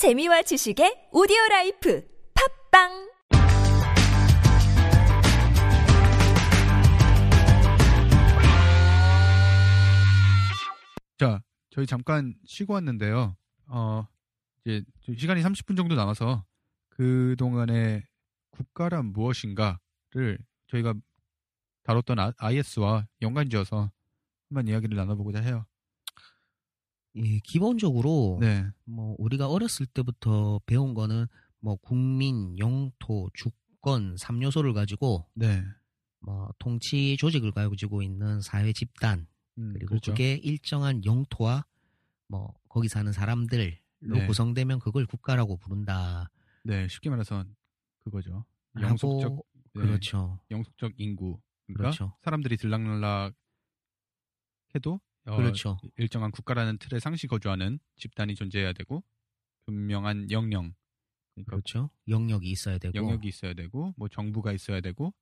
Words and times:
재미와 0.00 0.40
지식의 0.40 1.10
오디오 1.12 1.36
라이프 1.50 2.02
팟빵 2.72 2.88
자, 11.18 11.42
저희 11.68 11.84
잠깐 11.84 12.32
쉬고 12.46 12.72
왔는데요. 12.72 13.36
어, 13.66 14.06
이제 14.64 14.82
좀 15.02 15.16
시간이 15.16 15.42
30분 15.42 15.76
정도 15.76 15.94
남아서 15.96 16.46
그 16.88 17.36
동안의 17.38 18.02
국가란 18.52 19.12
무엇인가를 19.12 20.38
저희가 20.68 20.94
다뤘던 21.82 22.18
아, 22.20 22.32
IS와 22.38 23.06
연관지어서 23.20 23.90
한번 24.48 24.66
이야기를 24.66 24.96
나눠보고자 24.96 25.40
해요. 25.40 25.66
예, 27.16 27.38
기본적으로 27.40 28.38
네. 28.40 28.66
뭐 28.84 29.16
우리가 29.18 29.48
어렸을 29.48 29.86
때부터 29.86 30.60
배운 30.66 30.94
거는 30.94 31.26
뭐 31.60 31.76
국민, 31.76 32.58
영토, 32.58 33.28
주권 33.34 34.14
3요소를 34.16 34.72
가지고 34.74 35.26
네. 35.34 35.62
뭐 36.20 36.48
통치 36.58 37.16
조직을 37.18 37.52
가지고 37.52 38.02
있는 38.02 38.40
사회 38.40 38.72
집단 38.72 39.26
음, 39.58 39.72
그리고 39.72 39.90
그렇죠. 39.90 40.12
그게 40.12 40.34
일정한 40.34 41.04
영토와 41.04 41.64
뭐 42.28 42.54
거기 42.68 42.88
사는 42.88 43.10
사람들로 43.10 43.72
네. 44.00 44.26
구성되면 44.26 44.78
그걸 44.78 45.06
국가라고 45.06 45.56
부른다. 45.56 46.30
네, 46.62 46.86
쉽게 46.88 47.10
말해서 47.10 47.44
그거죠. 47.98 48.44
하고 48.74 48.86
영속적, 48.86 49.46
네, 49.74 49.82
그렇죠. 49.82 50.40
영속적 50.50 50.92
인구. 50.98 51.40
그러니까 51.66 51.82
그렇죠. 51.82 52.16
사람들이 52.22 52.56
들락날락 52.56 53.34
해도 54.74 55.00
어, 55.32 55.36
그렇죠. 55.36 55.78
일정한 55.96 56.30
국가라는 56.30 56.78
틀에 56.78 56.98
상시 57.00 57.26
거주하는 57.26 57.78
집단이 57.96 58.34
존재해야 58.34 58.72
되고 58.72 59.02
분명한 59.66 60.30
영령 60.30 60.74
그러니까 61.34 61.50
그렇죠. 61.50 61.90
영역이 62.08 62.50
있어야 62.50 62.78
되고 62.78 62.94
영역이 62.96 63.28
있어야 63.28 63.54
되고 63.54 63.94
뭐 63.96 64.08
정부가 64.08 64.52
있어야 64.52 64.80
되고 64.80 65.14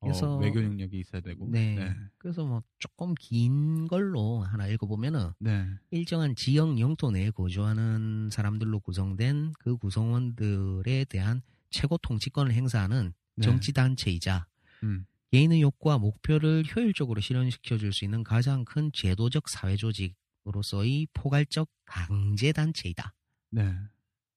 그래서- 0.00 0.36
어, 0.36 0.38
외교 0.38 0.60
능력이 0.60 0.98
있어야 1.00 1.20
되고 1.20 1.48
네. 1.50 1.74
네. 1.74 1.94
그래서 2.18 2.44
뭐 2.46 2.62
조금 2.78 3.14
긴 3.18 3.88
걸로 3.88 4.42
하나 4.42 4.68
읽어보면은 4.68 5.32
네. 5.40 5.66
일정한 5.90 6.36
지역 6.36 6.78
영토 6.78 7.10
내에 7.10 7.30
거주하는 7.30 8.30
사람들로 8.30 8.78
구성된 8.80 9.54
그 9.58 9.76
구성원들에 9.76 11.06
대한 11.06 11.42
최고 11.70 11.98
통치권을 11.98 12.52
행사하는 12.52 13.12
네. 13.36 13.44
정치 13.44 13.72
단체이자 13.72 14.46
음. 14.84 15.04
개인의 15.32 15.60
욕구와 15.62 15.98
목표를 15.98 16.64
효율적으로 16.74 17.20
실현시켜 17.20 17.76
줄 17.78 17.92
수 17.92 18.04
있는 18.04 18.22
가장 18.22 18.64
큰 18.64 18.90
제도적 18.92 19.48
사회 19.48 19.76
조직으로서의 19.76 21.08
포괄적 21.12 21.68
강제 21.84 22.52
단체이다. 22.52 23.14
네. 23.50 23.74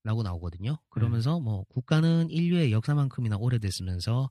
라고 0.04 0.24
나오거든요. 0.24 0.78
그러면서 0.90 1.40
뭐 1.40 1.64
국가는 1.70 2.30
인류의 2.30 2.72
역사만큼이나 2.72 3.38
오래됐으면서 3.38 4.30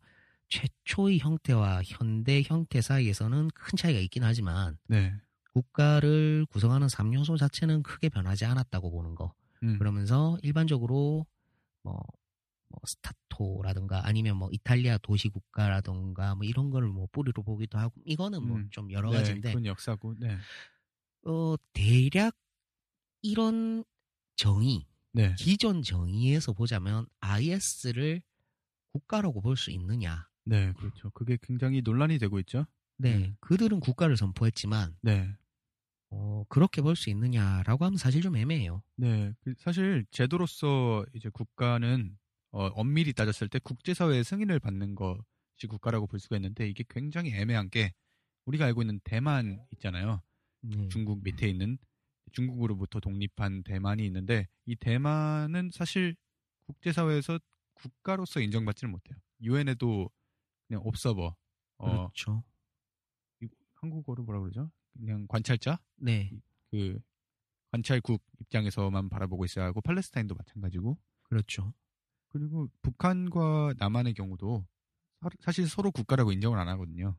최초의 0.49 1.21
형태와 1.21 1.83
현대 1.85 2.43
형태 2.45 2.81
사이에서는 2.81 3.51
큰 3.55 3.77
차이가 3.77 4.01
있긴 4.01 4.25
하지만 4.25 4.77
네. 4.89 5.15
국가를 5.53 6.45
구성하는 6.51 6.89
3요소 6.89 7.39
자체는 7.39 7.83
크게 7.85 8.09
변하지 8.09 8.45
않았다고 8.47 8.91
보는 8.91 9.15
거. 9.15 9.33
음. 9.63 9.79
그러면서 9.79 10.39
일반적으로 10.43 11.27
뭐, 11.83 12.03
뭐 12.71 12.81
스타토라든가 12.87 14.07
아니면 14.07 14.37
뭐 14.37 14.49
이탈리아 14.53 14.97
도시국가라든가 14.99 16.35
뭐 16.37 16.45
이런 16.45 16.71
거를 16.71 16.89
뭐 16.89 17.09
뿌리로 17.13 17.43
보기도 17.43 17.79
하고 17.79 17.95
이거는 18.05 18.43
뭐 18.47 18.57
음. 18.59 18.69
좀 18.71 18.91
여러 18.93 19.11
네, 19.11 19.19
가지인데 19.19 19.51
그건 19.51 19.67
역사고. 19.67 20.15
네. 20.19 20.37
어 21.25 21.55
대략 21.73 22.37
이런 23.23 23.85
정의 24.37 24.87
네. 25.13 25.35
기존 25.37 25.83
정의에서 25.83 26.53
보자면 26.53 27.07
IS를 27.21 28.23
국가라고 28.93 29.41
볼 29.43 29.57
수 29.57 29.71
있느냐? 29.73 30.27
네, 30.45 30.73
그렇죠. 30.73 31.11
그게 31.11 31.37
굉장히 31.43 31.83
논란이 31.83 32.19
되고 32.19 32.39
있죠. 32.41 32.67
네, 32.97 33.17
음. 33.17 33.37
그들은 33.41 33.81
국가를 33.81 34.17
선포했지만 34.17 34.97
네. 35.03 35.29
어, 36.11 36.45
그렇게 36.49 36.81
볼 36.83 36.97
수 36.97 37.11
있느냐라고 37.11 37.85
하면 37.85 37.97
사실 37.99 38.23
좀 38.23 38.37
애매해요. 38.37 38.83
네. 38.97 39.33
그 39.41 39.55
사실 39.59 40.07
제도로서 40.11 41.05
이제 41.15 41.29
국가는 41.29 42.17
어, 42.53 42.67
엄밀히 42.69 43.13
따졌을 43.13 43.49
때 43.49 43.59
국제사회의 43.61 44.25
승인을 44.25 44.59
받는 44.59 44.95
것이 44.95 45.67
국가라고 45.69 46.07
볼 46.07 46.19
수가 46.21 46.37
있는데 46.37 46.69
이게 46.69 46.85
굉장히 46.89 47.33
애매한 47.35 47.71
게 47.71 47.93
우리가 48.45 48.65
알고 48.67 48.83
있는 48.83 49.01
대만 49.05 49.65
있잖아요. 49.73 50.23
네. 50.63 50.89
중국 50.89 51.23
밑에 51.23 51.49
있는 51.49 51.79
중국으로부터 52.33 53.01
독립한 53.01 53.63
대만이 53.63 54.05
있는데 54.07 54.49
이 54.67 54.77
대만은 54.77 55.71
사실 55.73 56.17
국제사회에서 56.67 57.39
국가로서 57.75 58.41
인정받지를 58.41 58.91
못해요. 58.91 59.17
유엔에도 59.43 60.11
그냥 60.69 60.83
옵서버, 60.85 61.35
어, 61.79 61.91
그렇죠. 61.91 62.45
이- 63.43 63.49
한국어로 63.75 64.23
뭐라 64.25 64.41
그러죠? 64.41 64.71
그냥 64.93 65.27
관찰자, 65.29 65.81
네, 65.97 66.31
그 66.71 67.01
관찰국 67.73 68.23
입장에서만 68.41 69.09
바라보고 69.09 69.45
있어야 69.45 69.65
하고 69.67 69.81
팔레스타인도 69.81 70.35
마찬가지고 70.35 70.99
그렇죠. 71.23 71.73
그리고 72.31 72.69
북한과 72.83 73.75
남한의 73.79 74.15
경우도 74.15 74.65
사- 75.23 75.31
사실 75.41 75.69
서로 75.69 75.91
국가라고 75.91 76.33
인정을 76.33 76.59
안 76.59 76.69
하거든요. 76.69 77.17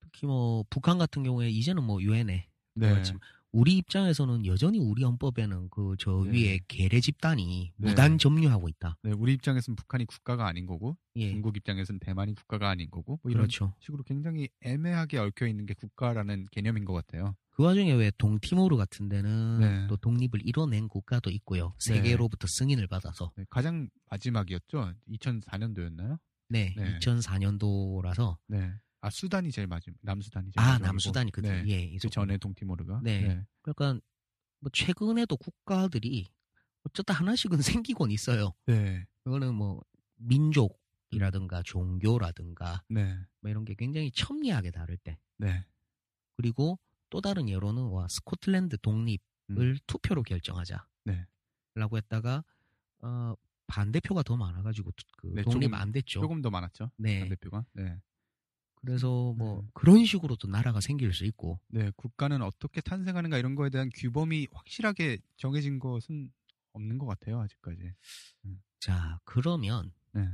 특히 0.00 0.26
뭐 0.26 0.64
북한 0.70 0.98
같은 0.98 1.22
경우에 1.22 1.48
이제는 1.50 1.82
뭐 1.82 2.00
유엔에 2.02 2.48
네, 2.74 2.88
그렇지만 2.92 3.20
우리 3.54 3.76
입장에서는 3.76 4.46
여전히 4.46 4.80
우리 4.80 5.04
헌법에는 5.04 5.68
그저 5.70 6.24
네. 6.26 6.32
위에 6.32 6.60
계례 6.66 7.00
집단이 7.00 7.72
네. 7.76 7.88
무단 7.88 8.18
점유하고 8.18 8.68
있다. 8.68 8.96
네, 9.04 9.12
우리 9.12 9.32
입장에서는 9.34 9.76
북한이 9.76 10.06
국가가 10.06 10.48
아닌 10.48 10.66
거고 10.66 10.96
예, 11.14 11.30
중국 11.30 11.56
입장에서는 11.56 12.00
대만이 12.00 12.34
국가가 12.34 12.68
아닌 12.68 12.90
거고 12.90 13.20
뭐 13.22 13.30
이런 13.30 13.42
그렇죠. 13.42 13.72
식으로 13.78 14.02
굉장히 14.02 14.48
애매하게 14.62 15.18
얽혀 15.18 15.46
있는 15.46 15.66
게 15.66 15.74
국가라는 15.74 16.46
개념인 16.50 16.84
것 16.84 16.94
같아요. 16.94 17.36
그 17.50 17.62
와중에 17.62 17.92
왜 17.92 18.10
동티모르 18.18 18.76
같은 18.76 19.08
데는 19.08 19.60
네. 19.60 19.86
또 19.86 19.96
독립을 19.98 20.40
이뤄낸 20.42 20.88
국가도 20.88 21.30
있고요. 21.30 21.74
세계로부터 21.78 22.48
승인을 22.48 22.88
받아서. 22.88 23.30
네, 23.36 23.44
가장 23.50 23.88
마지막이었죠. 24.10 24.94
2004년도였나요? 25.08 26.18
네, 26.48 26.74
네. 26.76 26.98
2004년도라서 26.98 28.36
네. 28.48 28.72
아 29.04 29.10
수단이 29.10 29.52
제일 29.52 29.66
마지막, 29.66 29.98
남수단이 30.00 30.50
제일 30.52 30.66
아. 30.66 30.78
남수단이 30.78 31.30
그 31.30 31.42
네. 31.42 31.62
예, 31.66 31.88
그 31.90 31.94
있었고. 31.96 32.08
전에 32.10 32.38
동티모르가. 32.38 33.00
네. 33.04 33.44
그러니까 33.60 34.00
뭐 34.60 34.70
최근에도 34.72 35.36
국가들이 35.36 36.26
어쩌다 36.84 37.12
하나씩은 37.12 37.58
생기곤 37.84 38.10
있어요. 38.10 38.54
네. 38.64 39.04
그거는 39.24 39.54
뭐 39.54 39.82
민족이라든가 40.16 41.62
종교라든가 41.64 42.82
네. 42.88 43.18
뭐 43.40 43.50
이런 43.50 43.66
게 43.66 43.74
굉장히 43.74 44.10
첨예하게 44.10 44.70
다를 44.70 44.96
때 44.96 45.18
네. 45.36 45.66
그리고 46.38 46.78
또 47.10 47.20
다른 47.20 47.46
예로는 47.48 47.82
와 47.88 48.08
스코틀랜드 48.08 48.78
독립을 48.78 49.18
음. 49.50 49.76
투표로 49.86 50.22
결정하자. 50.22 50.86
네. 51.04 51.26
라고 51.74 51.98
했다가 51.98 52.42
어 53.02 53.34
반대표가 53.66 54.22
더 54.22 54.36
많아가지고 54.38 54.92
투- 54.92 55.04
그 55.18 55.26
네, 55.34 55.42
독립 55.42 55.64
조금- 55.64 55.74
안 55.74 55.92
됐죠. 55.92 56.20
조금 56.20 56.40
더 56.40 56.48
많았죠. 56.48 56.90
네. 56.96 57.20
반대표가. 57.20 57.66
네. 57.74 58.00
그래서 58.84 59.32
뭐 59.34 59.62
네. 59.62 59.68
그런 59.74 60.04
식으로도 60.04 60.48
나라가 60.48 60.80
생길 60.80 61.12
수 61.12 61.24
있고 61.24 61.58
네, 61.68 61.90
국가는 61.96 62.40
어떻게 62.42 62.80
탄생하는가 62.80 63.38
이런 63.38 63.54
거에 63.54 63.70
대한 63.70 63.90
규범이 63.94 64.48
확실하게 64.52 65.18
정해진 65.36 65.78
것은 65.78 66.30
없는 66.72 66.98
것 66.98 67.06
같아요, 67.06 67.40
아직까지. 67.40 67.92
자 68.80 69.18
그러면 69.24 69.92
네. 70.12 70.28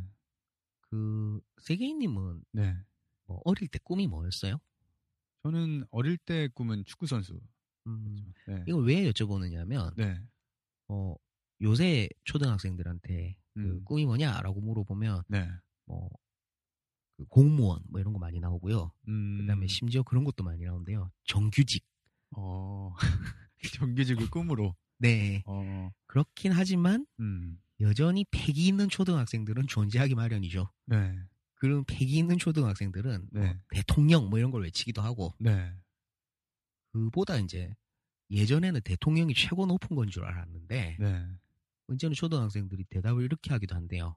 그 0.81 1.41
세계인님은 1.63 2.45
네. 2.53 2.77
뭐 3.27 3.41
어릴 3.45 3.69
때 3.69 3.79
꿈이 3.83 4.07
뭐였어요? 4.07 4.59
저는 5.43 5.85
어릴 5.91 6.19
때 6.19 6.49
꿈은 6.49 6.85
축구 6.85 7.07
선수. 7.07 7.41
음, 7.87 8.33
네. 8.47 8.65
이걸 8.67 8.85
왜 8.85 9.11
여쭤보느냐면 9.11 9.95
네. 9.97 10.21
어, 10.89 11.15
요새 11.63 12.09
초등학생들한테 12.25 13.37
그 13.55 13.61
음. 13.61 13.85
꿈이 13.85 14.05
뭐냐라고 14.05 14.61
물어보면 14.61 15.23
네. 15.29 15.49
뭐 15.87 16.11
그 17.21 17.27
공무원 17.27 17.83
뭐 17.91 18.01
이런 18.01 18.15
거 18.15 18.19
많이 18.19 18.41
나오고요. 18.41 18.91
음. 19.09 19.39
그다음에 19.41 19.67
심지어 19.67 20.03
그런 20.03 20.25
것도 20.25 20.43
많이 20.43 20.65
나오는데요. 20.65 21.11
정규직. 21.25 21.85
어. 22.35 22.95
정규직을 23.79 24.31
꿈으로. 24.31 24.75
네. 24.99 25.43
어. 25.45 25.91
그렇긴 26.07 26.53
하지만 26.53 27.07
음. 27.19 27.61
여전히 27.81 28.25
패기 28.31 28.67
있는 28.67 28.89
초등학생들은 28.89 29.67
존재하기 29.67 30.15
마련이죠. 30.15 30.71
네. 30.87 31.15
그런 31.57 31.85
패기 31.85 32.17
있는 32.17 32.39
초등학생들은 32.39 33.29
네. 33.33 33.41
뭐 33.41 33.55
대통령 33.71 34.31
뭐 34.31 34.39
이런 34.39 34.51
걸 34.51 34.63
외치기도 34.63 35.03
하고 35.03 35.35
네. 35.39 35.71
그보다 36.93 37.37
이제 37.37 37.75
예전에는 38.31 38.81
대통령이 38.81 39.35
최고 39.35 39.67
높은 39.67 39.95
건 39.95 40.09
줄 40.09 40.25
알았는데 40.25 40.97
네. 40.99 41.27
이제는 41.93 42.15
초등학생들이 42.15 42.85
대답을 42.85 43.25
이렇게 43.25 43.53
하기도 43.53 43.75
한대요. 43.75 44.17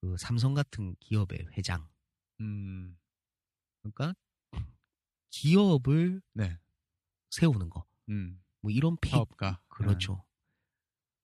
그 0.00 0.16
삼성 0.18 0.54
같은 0.54 0.96
기업의 1.00 1.48
회장. 1.58 1.86
음. 2.42 2.98
그러니까 3.82 4.14
기업을 5.30 6.20
네. 6.34 6.58
세우는 7.30 7.70
거. 7.70 7.84
음. 8.10 8.42
뭐 8.60 8.70
이런 8.70 8.96
패 9.00 9.10
사업가. 9.10 9.62
그렇죠. 9.68 10.24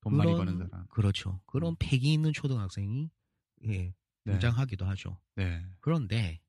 돈 0.00 0.16
많이 0.16 0.32
버는 0.32 0.58
사람. 0.58 0.86
그렇죠. 0.88 1.40
그런 1.46 1.72
음. 1.72 1.76
패기 1.78 2.12
있는 2.12 2.32
초등학생이 2.32 3.10
예, 3.64 3.68
네. 3.68 3.94
등장하기도 4.24 4.86
하죠. 4.86 5.20
네. 5.34 5.64
그런데 5.80 6.40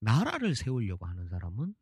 나라를 0.00 0.54
세우려고 0.54 1.06
하는 1.06 1.28
사람은 1.28 1.74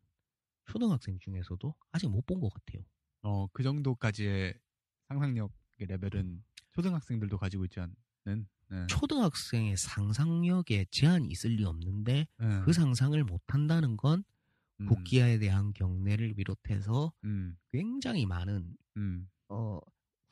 초등학생 0.65 1.19
중에서도 1.19 1.75
아직 1.91 2.07
못 2.09 2.25
본 2.25 2.39
것 2.39 2.49
같아요. 2.53 2.83
어, 3.21 3.47
그 3.47 3.63
정도까지의 3.63 4.53
상상력 5.09 5.51
레벨은 5.77 6.43
초등학생들도 6.71 7.37
가지고 7.37 7.65
있지 7.65 7.79
않는. 7.81 8.47
네. 8.73 8.87
초등학생의 8.87 9.77
상상력에 9.77 10.87
제한이 10.89 11.27
있을 11.27 11.51
리 11.51 11.63
없는데 11.63 12.27
네. 12.39 12.61
그 12.65 12.73
상상을 12.73 13.23
못 13.23 13.41
한다는 13.47 13.97
건 13.97 14.23
음, 14.81 14.87
국기화에 14.87 15.37
대한 15.37 15.73
경례를 15.73 16.33
비롯해서 16.33 17.13
음, 17.23 17.55
굉장히 17.71 18.25
많은 18.25 18.75
음, 18.97 19.29
어 19.47 19.79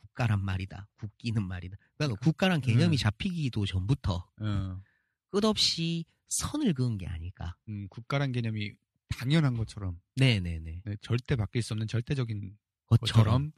국가란 0.02 0.44
말이다. 0.44 0.88
국기는 0.98 1.42
말이다. 1.42 1.78
그러니까 1.98 2.20
국가란 2.20 2.62
개념이 2.62 2.96
음. 2.96 2.98
잡히기도 2.98 3.68
전부터 3.68 4.28
어, 4.42 4.82
끝없이 5.30 6.06
선을 6.30 6.74
그은 6.74 6.98
게 6.98 7.06
아닐까. 7.06 7.56
음, 7.70 7.88
국가란 7.90 8.32
개념이 8.32 8.74
당연한 9.10 9.56
것처럼 9.56 10.02
네네네. 10.16 10.82
네, 10.84 10.96
절대 11.02 11.36
바뀔 11.36 11.62
수 11.62 11.74
없는 11.74 11.88
절대적인 11.88 12.58
것처럼. 12.88 12.98
것처럼 12.98 13.52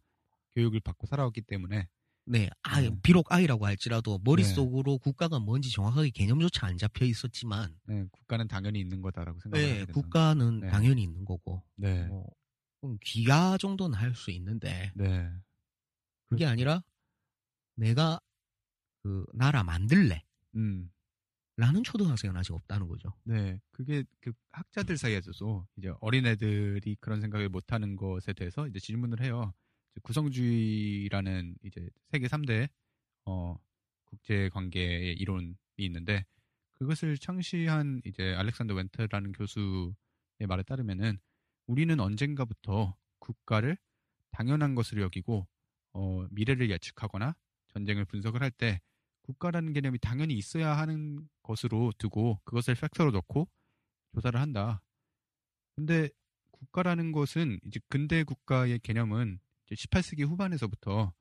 교육을 0.56 0.82
받고 0.82 1.08
살아왔기 1.08 1.42
때문에 1.42 1.88
네, 2.26 2.50
아, 2.64 2.82
네. 2.82 2.90
비록 3.04 3.32
아이라고 3.32 3.66
할지라도 3.66 4.20
머릿속으로 4.24 4.98
국가가 4.98 5.40
뭔지 5.40 5.70
정확하게 5.72 6.10
개념조차 6.12 6.68
안 6.68 6.78
잡혀 6.78 7.06
있었지만, 7.06 7.78
네, 7.86 8.06
국가는 8.12 8.48
당연히 8.48 8.80
있는 8.80 9.02
거다라고 9.02 9.40
생각을 9.42 9.86
네. 9.86 9.86
국가는 9.92 10.60
네. 10.62 10.70
당연히 10.72 11.04
있는 11.04 11.26
거고, 11.26 11.64
네, 11.76 12.08
뭐, 12.08 12.26
음, 12.86 12.98
귀화 13.04 13.58
정도는 13.58 13.98
할 13.98 14.16
수 14.16 14.32
있는데, 14.32 14.92
네, 14.96 15.30
그게 16.30 16.46
아니라 16.46 16.82
내가 17.76 18.20
그 19.04 19.26
나라 19.34 19.64
만들래. 19.64 20.24
음, 20.56 20.92
라는 21.56 21.84
초등학생은 21.84 22.36
아직 22.36 22.54
없다는 22.54 22.88
거죠. 22.88 23.14
네, 23.26 23.60
그게 23.72 24.04
그 24.20 24.34
학자들 24.52 24.98
사이에서도 24.98 25.68
이제 25.78 25.94
어린애들이 26.02 26.98
그런 27.00 27.22
생각을 27.22 27.50
못하는 27.50 27.96
것에 27.96 28.34
대해서 28.34 28.68
이제 28.68 28.80
질문을 28.80 29.22
해요. 29.22 29.54
구성주의라는 30.02 31.56
이제 31.64 31.90
세계 32.12 32.28
3대 32.28 32.70
어, 33.26 33.56
국제 34.06 34.50
관계의 34.50 35.16
이론이 35.16 35.56
있는데 35.78 36.26
그것을 36.74 37.18
창시한 37.18 38.02
이제 38.06 38.34
알렉산더 38.36 38.74
웬트라는 38.74 39.32
교수의 39.34 39.94
말에 40.48 40.64
따르면은 40.64 41.20
우리는 41.68 42.00
언젠가부터 42.00 42.96
국가를 43.20 43.78
당연한 44.32 44.76
것으로 44.76 45.02
여기고 45.04 45.48
어, 45.94 46.28
미래를 46.32 46.70
예측하거나 46.72 47.36
전쟁을 47.74 48.06
분석을 48.06 48.42
할 48.42 48.52
때 48.52 48.82
국가라는 49.24 49.74
개념이 49.74 50.00
당연히 50.00 50.34
있어야 50.36 50.78
하는 50.78 51.28
것으로 51.44 51.94
두고 51.98 52.42
그것을 52.44 52.76
팩터로 52.76 53.12
넣고 53.12 53.48
조사를 54.14 54.40
한다. 54.40 54.82
근데 55.76 56.10
국가라는 56.52 57.12
것은 57.12 57.60
이제 57.66 57.80
근대 57.88 58.24
국가의 58.24 58.80
개념은 58.80 59.40
18세기 59.72 60.28
후반에서부터 60.28 61.14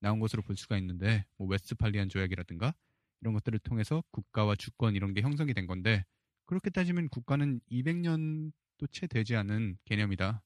나온 0.00 0.20
것으로 0.20 0.42
볼 0.42 0.56
수가 0.56 0.76
있는데 0.78 1.24
뭐 1.36 1.48
웨스트팔리안 1.48 2.08
조약이라든가 2.08 2.74
이런 3.20 3.34
것들을 3.34 3.58
통해서 3.60 4.02
국가와 4.10 4.54
주권 4.56 4.94
이런 4.94 5.14
게 5.14 5.22
형성이 5.22 5.54
된 5.54 5.66
건데 5.66 6.04
그렇게 6.44 6.70
따지면 6.70 7.08
국가는 7.08 7.60
200년도 7.70 8.92
채 8.92 9.06
되지 9.06 9.36
않은 9.36 9.78
개념이다. 9.84 10.42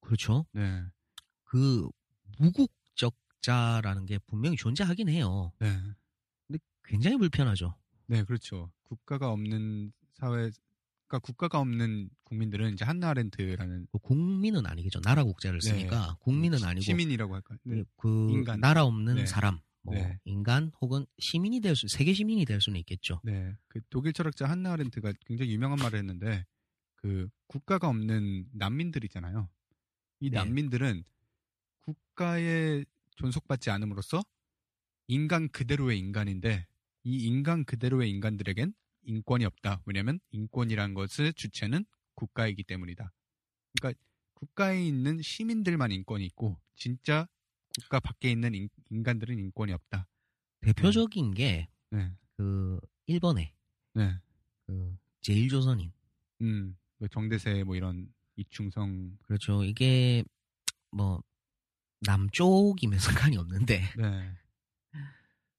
그렇죠. 0.00 0.46
네. 0.52 0.84
그 1.44 1.88
무국적자라는 2.38 4.06
게 4.06 4.18
분명히 4.18 4.56
존재하긴 4.56 5.08
해요. 5.08 5.52
네. 5.58 5.76
근데 6.46 6.58
굉장히 6.84 7.16
불편하죠. 7.16 7.74
네, 8.06 8.22
그렇죠. 8.24 8.70
국가가 8.82 9.30
없는 9.30 9.92
사회, 10.14 10.50
그러니까 11.08 11.18
국가가 11.20 11.58
없는 11.60 12.10
국민들은 12.24 12.74
이제 12.74 12.84
한나 12.84 13.08
아렌트라는 13.08 13.86
그 13.90 13.98
국민은 13.98 14.66
아니겠죠. 14.66 15.00
나라 15.00 15.24
국제를 15.24 15.58
네. 15.60 15.68
쓰니까 15.70 16.16
국민은 16.20 16.58
시- 16.58 16.64
아니고 16.66 16.82
시민이라고 16.82 17.34
할까요? 17.34 17.58
네. 17.64 17.82
그 17.96 18.30
인간. 18.30 18.60
나라 18.60 18.84
없는 18.84 19.14
네. 19.16 19.26
사람, 19.26 19.58
뭐 19.82 19.94
네. 19.94 20.18
인간 20.24 20.70
혹은 20.82 21.06
시민이 21.18 21.60
될 21.60 21.74
수, 21.74 21.88
세계 21.88 22.12
시민이 22.12 22.44
될 22.44 22.60
수는 22.60 22.78
있겠죠. 22.80 23.20
네, 23.24 23.54
그 23.68 23.80
독일 23.88 24.12
철학자 24.12 24.46
한나 24.46 24.72
아렌트가 24.74 25.14
굉장히 25.26 25.52
유명한 25.52 25.78
말을 25.78 25.98
했는데 25.98 26.44
그 26.96 27.28
국가가 27.46 27.88
없는 27.88 28.46
난민들 28.52 29.02
있잖아요. 29.04 29.48
이 30.20 30.28
네. 30.30 30.36
난민들은 30.36 31.04
국가에 31.80 32.84
존속받지 33.16 33.70
않음으로써 33.70 34.22
인간 35.06 35.48
그대로의 35.48 35.98
인간인데 35.98 36.66
이 37.04 37.24
인간 37.24 37.64
그대로의 37.64 38.10
인간들에겐 38.10 38.74
인권이 39.08 39.44
없다. 39.46 39.82
왜냐하면 39.86 40.20
인권이란 40.30 40.94
것의 40.94 41.32
주체는 41.34 41.84
국가이기 42.14 42.62
때문이다. 42.64 43.10
그러니까 43.78 44.00
국가에 44.34 44.84
있는 44.84 45.20
시민들만 45.22 45.90
인권이 45.90 46.24
있고 46.26 46.60
진짜 46.76 47.26
국가 47.80 48.00
밖에 48.00 48.30
있는 48.30 48.54
인, 48.54 48.68
인간들은 48.90 49.38
인권이 49.38 49.72
없다. 49.72 50.06
대표적인 50.60 51.34
게 51.34 51.68
네, 51.90 52.12
그 52.36 52.78
일본의 53.06 53.54
네, 53.94 54.20
그 54.66 54.96
제일조선인 55.22 55.92
음, 56.42 56.76
뭐 56.98 57.08
정대세 57.08 57.64
뭐 57.64 57.76
이런 57.76 58.12
이충성 58.36 59.16
그렇죠. 59.22 59.64
이게 59.64 60.22
뭐 60.90 61.22
남쪽이면 62.00 62.98
상관이 62.98 63.36
없는데 63.38 63.82
네, 63.96 64.32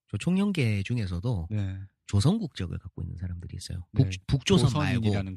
저 0.09 0.17
총영계 0.17 0.83
중에서도 0.83 1.47
네. 1.49 1.79
조선 2.09 2.39
국적을 2.39 2.79
갖고 2.79 3.03
있는 3.03 3.17
사람들이 3.17 3.55
있어요. 3.55 3.85
네. 3.91 4.03
북, 4.03 4.25
북조선 4.25 4.73
말고. 4.73 5.09
네. 5.11 5.35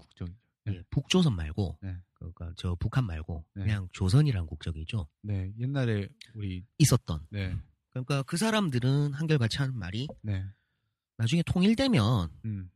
예, 0.68 0.82
북조선 0.88 1.36
말고 1.36 1.78
네. 1.82 1.98
그러니까 2.14 2.50
저 2.56 2.74
북한 2.76 3.04
말고 3.04 3.44
네. 3.56 3.64
그냥 3.64 3.88
조선이라는 3.92 4.46
국적이죠. 4.46 5.06
네, 5.20 5.52
옛날에 5.58 6.08
우리 6.34 6.64
있었던. 6.78 7.26
네, 7.28 7.54
그러니까 7.90 8.22
그 8.22 8.38
사람들은 8.38 9.12
한결같이 9.12 9.58
하는 9.58 9.76
말이 9.76 10.08
네, 10.22 10.46
나중에 11.18 11.42
통일되면 11.42 12.30
음, 12.46 12.70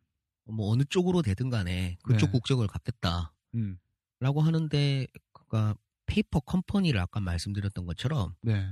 뭐 0.44 0.70
어느 0.70 0.82
쪽으로 0.84 1.22
되든 1.22 1.48
간에 1.48 1.96
그쪽 2.02 2.26
네. 2.26 2.32
국적을 2.32 2.66
갖겠다라고 2.66 3.31
음, 3.54 3.78
하는데 4.20 5.06
그러니까 5.32 5.75
페이퍼 6.04 6.40
컴퍼니를 6.40 7.00
아까 7.00 7.20
말씀드렸던 7.20 7.87
것처럼 7.87 8.34
네, 8.43 8.69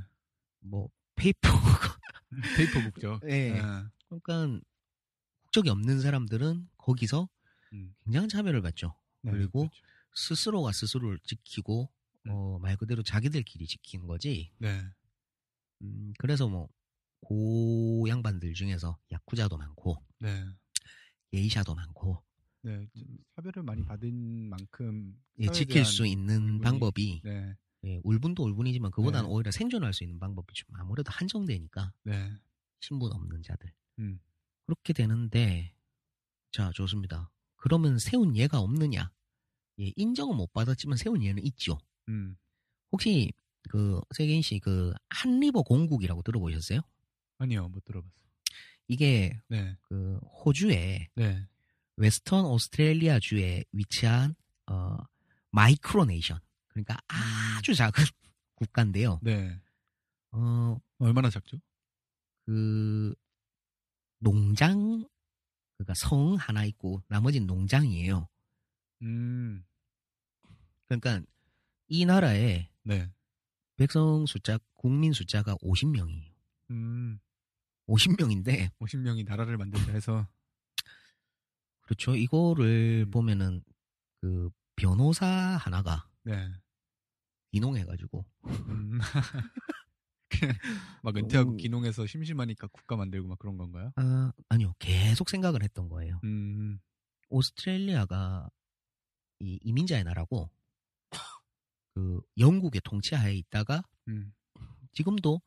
뭐 0.61 0.91
페이퍼 1.15 1.49
페이퍼 2.59 2.83
국적. 2.91 3.23
예. 3.25 3.53
네. 3.53 3.63
그러니까 4.07 4.61
국적이 5.55 5.71
없는 5.71 6.01
사람들은 6.01 6.67
거기서 6.79 7.29
음, 7.75 7.95
굉장한 8.03 8.29
차별을 8.29 8.61
받죠. 8.61 8.93
네, 9.23 9.31
그리고 9.31 9.61
그렇죠. 9.69 9.77
스스로가 10.13 10.73
스스로를 10.73 11.21
지키고 11.23 11.89
음. 12.27 12.31
어, 12.33 12.59
말 12.59 12.77
그대로 12.77 13.05
자기들끼리 13.05 13.65
지키는 13.69 14.09
거지. 14.09 14.51
네, 14.59 14.83
음, 15.83 16.13
그래서 16.19 16.49
뭐 16.49 16.69
고 17.27 18.05
양반들 18.07 18.53
중에서 18.53 18.99
야쿠자도 19.11 19.57
많고 19.57 19.97
네, 20.19 20.45
예이샤도 21.33 21.75
많고 21.75 22.23
네, 22.61 22.87
좀 22.93 23.17
사별을 23.35 23.63
많이 23.63 23.83
받은 23.83 24.51
만큼 24.51 25.17
예, 25.39 25.47
지킬 25.51 25.87
수 25.87 26.05
있는 26.07 26.59
울분이- 26.59 26.63
방법이 26.63 27.23
네, 27.25 27.55
예, 27.85 27.99
울분도 28.05 28.43
울분이지만 28.45 28.91
그보다는 28.91 29.27
네. 29.31 29.33
오히려 29.35 29.51
생존할 29.53 29.95
수 29.95 30.05
있는 30.05 30.19
방법이 30.19 30.53
좀 30.53 30.69
아무래도 30.75 31.11
한정되니까 31.13 31.95
네, 32.03 32.31
신분 32.81 33.11
없는 33.11 33.43
자들 33.43 33.73
음, 34.01 34.21
그렇게 34.67 34.93
되는데 34.93 35.75
자 36.53 36.71
좋습니다. 36.75 37.31
그러면 37.57 37.99
세운 37.99 38.37
예가 38.37 38.61
없느냐? 38.61 39.11
예, 39.81 39.93
인정은 39.97 40.37
못 40.37 40.53
받았지만 40.53 40.97
세운 40.97 41.23
예는 41.23 41.43
있죠. 41.47 41.79
음, 42.09 42.37
혹시 42.93 43.33
그 43.71 44.01
세계인 44.15 44.43
씨 44.43 44.68
그 44.68 44.93
헛리버 45.09 45.63
공국이라고 45.63 46.23
들어보셨어요? 46.23 46.81
아니요, 47.39 47.69
못 47.69 47.85
들어봤어. 47.85 48.13
이게 48.87 49.41
네, 49.49 49.77
그 49.83 50.19
호주의 50.45 51.09
네, 51.15 51.49
웨스턴 51.97 52.45
오스트레일리아 52.45 53.19
주에 53.21 53.65
위치한 53.73 54.35
어 54.71 54.99
micronation 55.51 56.39
그러니까 56.69 56.99
아주 57.09 57.75
작은 57.75 57.93
국가인데요. 58.57 59.21
네, 59.23 59.59
어 60.33 60.79
얼마나 60.99 61.31
작죠? 61.31 61.59
그 62.45 63.15
농장 64.25 65.07
그러니까 65.77 65.95
성 65.95 66.35
하나 66.35 66.65
있고 66.65 67.03
나머지는 67.09 67.47
농장이에요. 67.47 68.27
음, 69.03 69.65
그러니까 70.87 71.21
이 71.89 72.07
나라에 72.07 72.71
네, 72.83 73.13
백성 73.77 74.25
숫자 74.27 74.59
국민 74.73 75.13
숫자가 75.13 75.57
50명이에요. 75.57 76.33
음, 76.71 77.21
50명인데 77.87 78.71
50명이 78.79 79.27
나라를 79.27 79.59
만들자 79.59 79.93
해서 79.93 80.27
그렇죠. 81.83 82.17
이거를 82.17 83.05
음. 83.07 83.11
보면은 83.11 83.63
그 84.23 84.51
변호사 84.75 85.27
하나가 85.27 86.09
네, 86.23 86.51
귀농해가지고 87.53 88.25
음, 88.47 88.99
막 91.03 91.17
은퇴하고 91.17 91.53
음. 91.53 91.57
귀농해서 91.57 92.07
심심하니까 92.07 92.67
국가 92.69 92.97
만들고 92.97 93.29
막 93.29 93.39
그런 93.39 93.57
건가요? 93.57 93.93
아, 93.97 94.33
아니요. 94.49 94.75
계속 94.79 95.31
생각을 95.31 95.63
했던 95.63 95.89
거예요. 95.89 96.21
음, 96.25 96.81
오스트레일리아가 97.29 98.49
이 99.41 99.59
이민자의 99.63 100.05
나라고 100.05 100.51
그 101.95 102.21
영국의 102.39 102.81
통치하에 102.85 103.35
있다가 103.35 103.83
음. 104.09 104.33
지금도 104.93 105.41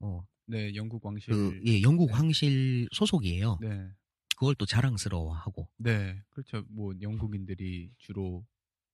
어, 0.00 0.26
네, 0.46 0.74
영국 0.74 1.04
왕실. 1.04 1.34
그 1.34 1.60
예, 1.66 1.82
영국 1.82 2.08
네. 2.08 2.12
황실 2.14 2.88
소속이에요. 2.92 3.58
네, 3.60 3.90
그걸 4.36 4.54
또 4.54 4.66
자랑스러워하고 4.66 5.68
네, 5.76 6.22
그렇죠. 6.30 6.64
뭐 6.68 6.94
영국인들이 7.00 7.92
주로 7.98 8.46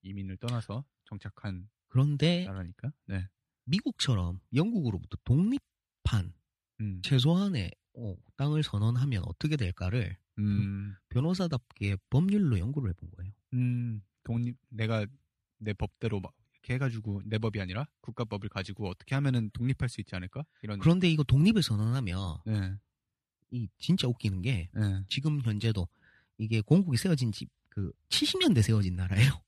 이민을 0.02 0.37
떠나서 0.38 0.85
정착한 1.04 1.69
그런데 1.88 2.45
나라니까. 2.45 2.93
네, 3.07 3.28
미국처럼 3.64 4.40
영국으로부터 4.54 5.16
독립한 5.25 6.33
음, 6.80 7.00
최소한의 7.02 7.71
어, 7.94 8.16
땅을 8.37 8.62
선언하면 8.62 9.23
어떻게 9.26 9.56
될까를 9.56 10.16
음, 10.38 10.94
변호사답게 11.11 11.97
법률로 12.11 12.59
연구를 12.59 12.90
해본 12.90 13.11
거예요. 13.16 13.33
음, 13.54 14.02
독립, 14.25 14.56
내가 14.68 15.06
내 15.59 15.73
법대로 15.73 16.21
막 16.21 16.33
이렇게 16.52 16.75
해가지고 16.75 17.23
내 17.25 17.38
법이 17.38 17.61
아니라 17.61 17.87
국가법을 18.00 18.49
가지고 18.49 18.88
어떻게 18.88 19.14
하면은 19.14 19.50
독립할 19.52 19.88
수 19.88 20.00
있지 20.00 20.14
않을까? 20.16 20.44
이런. 20.62 20.78
그런데 20.78 21.09
이거 21.09 21.23
독립을 21.23 21.62
선언하면 21.62 22.38
네, 22.47 22.75
이 23.50 23.68
진짜 23.78 24.09
웃기는 24.09 24.42
게 24.42 24.71
네, 24.75 25.04
지금 25.09 25.40
현재도 25.40 25.87
이게 26.38 26.61
공국이 26.61 26.97
세워진 26.97 27.30
지그 27.33 27.92
70년대 28.09 28.62
세워진 28.62 28.97
나라예요. 28.97 29.40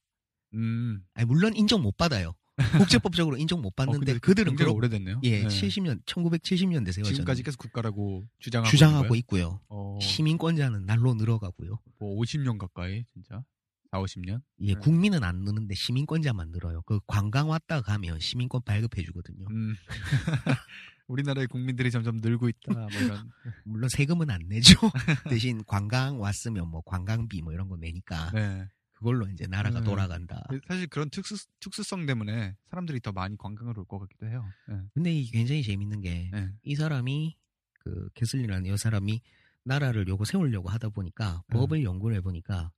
음. 0.55 1.05
아니, 1.15 1.27
물론 1.27 1.55
인정 1.57 1.83
못 1.83 1.97
받아요. 1.97 2.35
국제법적으로 2.79 3.37
인정 3.37 3.61
못 3.61 3.69
어, 3.69 3.85
받는데 3.85 4.07
근데 4.07 4.19
그들은 4.19 4.57
그렇 4.57 4.73
오래됐네요. 4.73 5.21
예, 5.25 5.43
네. 5.43 5.47
70년 5.47 6.03
1970년대 6.05 6.93
세워진 6.93 7.15
지금까지 7.15 7.43
계속 7.43 7.59
국가라고 7.59 8.27
주장하고 8.39 8.71
주장하고? 8.71 9.15
있고요. 9.17 9.61
어, 9.69 9.99
시민권자는 10.01 10.87
날로 10.87 11.15
늘어가고요. 11.15 11.79
뭐 11.99 12.21
50년 12.21 12.59
가까이 12.59 13.05
진짜 13.13 13.45
4, 13.91 14.01
50년. 14.01 14.43
예, 14.61 14.75
네. 14.75 14.81
국민은 14.81 15.23
안 15.23 15.45
느는데 15.45 15.75
시민권자만 15.75 16.51
늘어요. 16.51 16.83
그 16.87 17.01
관광 17.07 17.49
왔다 17.49 17.81
가면 17.81 18.21
시민권 18.21 18.63
발급해 18.65 19.03
주거든요. 19.03 19.47
음. 19.51 19.75
우리나라의 21.09 21.47
국민들이 21.47 21.91
점점 21.91 22.17
늘고 22.17 22.49
있다. 22.49 22.73
뭐 22.73 22.89
이런. 22.91 23.31
물론 23.65 23.89
세금은 23.89 24.29
안 24.31 24.41
내죠. 24.49 24.77
대신 25.31 25.63
관광 25.65 26.21
왔으면 26.21 26.69
뭐 26.69 26.83
관광비 26.85 27.43
뭐 27.43 27.53
이런 27.53 27.69
거 27.69 27.77
내니까 27.77 28.31
네. 28.33 28.67
그걸로 28.97 29.29
이제 29.29 29.47
나라가 29.47 29.81
음. 29.81 29.85
돌아간다. 29.85 30.43
사실 30.67 30.87
그런 30.89 31.11
특수 31.11 31.37
특수성 31.61 32.07
때문에 32.07 32.57
사람들이 32.71 33.01
더 33.01 33.13
많이 33.13 33.37
관광을 33.37 33.79
올 33.79 33.85
것 33.85 33.99
같기도 34.01 34.27
해요. 34.27 34.45
네. 34.69 34.77
근데 34.95 35.13
이게 35.13 35.39
굉장히 35.39 35.63
재밌는 35.63 36.01
게이 36.01 36.31
네. 36.31 36.75
사람이 36.75 37.37
그 37.81 38.09
캐슬린이라는 38.15 38.73
이 38.73 38.77
사람이 38.77 39.21
나라를 39.65 40.09
요거 40.09 40.25
세우려고 40.25 40.69
하다 40.71 40.89
보니까 40.91 41.43
음. 41.49 41.53
법을 41.53 41.85
연구를 41.85 42.17
해보니까 42.17 42.73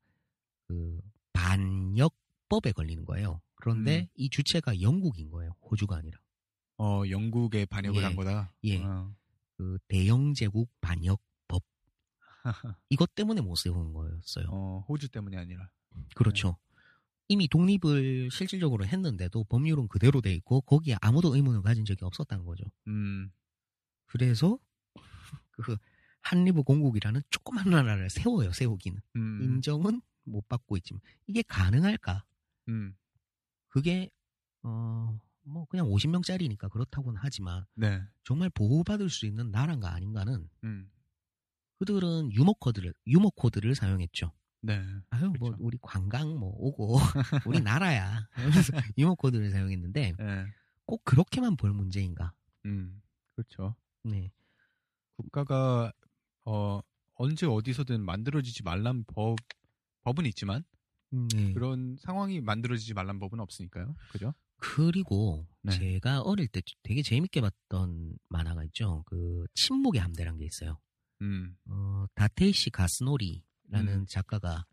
그 0.66 1.00
반역법에 1.32 2.72
걸리는 2.72 3.04
거예요. 3.04 3.40
그런데 3.54 4.02
음. 4.02 4.06
이 4.16 4.28
주체가 4.28 4.80
영국인 4.80 5.30
거예요. 5.30 5.52
호주가 5.70 5.96
아니라. 5.96 6.18
어 6.78 7.02
영국에 7.08 7.64
반역을 7.66 8.00
예. 8.00 8.04
한 8.04 8.16
거다. 8.16 8.52
예. 8.64 8.82
어. 8.82 9.14
그 9.56 9.78
대영제국 9.88 10.68
반역법. 10.80 11.62
이것 12.90 13.14
때문에 13.14 13.40
못 13.40 13.56
세운 13.56 13.92
거였어요. 13.92 14.46
어, 14.50 14.84
호주 14.88 15.08
때문이 15.10 15.36
아니라. 15.36 15.68
그렇죠. 16.14 16.56
이미 17.28 17.46
독립을 17.48 18.30
실질적으로 18.30 18.86
했는데도 18.86 19.44
법률은 19.44 19.88
그대로 19.88 20.20
돼 20.20 20.32
있고 20.34 20.62
거기에 20.62 20.96
아무도 21.00 21.34
의문을 21.34 21.62
가진 21.62 21.84
적이 21.84 22.04
없었다는 22.04 22.44
거죠. 22.44 22.64
음. 22.86 23.30
그래서 24.06 24.58
그 25.50 25.76
한리브 26.22 26.62
공국이라는 26.62 27.22
조그만 27.30 27.68
나라를 27.70 28.10
세워요. 28.10 28.52
세우기는 28.52 29.00
음. 29.16 29.42
인정은 29.42 30.00
못 30.24 30.48
받고 30.48 30.76
있지만 30.78 31.00
이게 31.26 31.42
가능할까? 31.42 32.24
음. 32.68 32.96
그게 33.68 34.10
어 34.62 35.18
뭐 35.48 35.64
그냥 35.66 35.86
50명짜리니까 35.86 36.70
그렇다고는 36.70 37.20
하지만 37.22 37.64
네. 37.74 38.02
정말 38.22 38.50
보호받을 38.50 39.10
수 39.10 39.26
있는 39.26 39.50
나라인가 39.50 39.92
아닌가는 39.92 40.48
음. 40.64 40.90
그들은 41.78 42.32
유머 42.32 42.52
코드를 42.54 42.92
유머 43.06 43.30
코드를 43.30 43.74
사용했죠. 43.74 44.32
네. 44.60 44.82
아유 45.10 45.26
뭐 45.38 45.50
그렇죠. 45.50 45.56
우리 45.60 45.78
관광 45.80 46.36
뭐 46.38 46.50
오고 46.56 46.98
우리 47.46 47.60
나라야 47.60 48.26
하면서 48.30 48.72
유머 48.98 49.14
코드를 49.14 49.50
사용했는데 49.50 50.14
네. 50.18 50.46
꼭 50.84 51.04
그렇게만 51.04 51.56
볼 51.56 51.72
문제인가? 51.72 52.32
음. 52.64 53.00
그렇죠. 53.34 53.76
네. 54.02 54.32
국가가 55.16 55.92
어 56.44 56.80
언제 57.14 57.46
어디서든 57.46 58.00
만들어지지 58.00 58.62
말란 58.62 59.04
법 59.06 59.36
법은 60.02 60.26
있지만 60.26 60.64
네. 61.10 61.52
그런 61.52 61.96
상황이 62.00 62.40
만들어지지 62.40 62.94
말란 62.94 63.18
법은 63.18 63.40
없으니까요. 63.40 63.94
그죠? 64.12 64.34
그리고 64.56 65.46
네. 65.62 65.72
제가 65.72 66.22
어릴 66.22 66.48
때 66.48 66.60
되게 66.82 67.02
재밌게 67.02 67.40
봤던 67.40 68.16
만화가 68.28 68.64
있죠. 68.64 69.04
그 69.06 69.46
침묵의 69.54 70.00
함대란 70.00 70.38
게 70.38 70.46
있어요. 70.46 70.78
음. 71.22 71.56
어, 71.68 72.06
다테이시 72.14 72.70
가스노리 72.70 73.42
라는 73.68 74.00
음. 74.00 74.06
작가가 74.06 74.64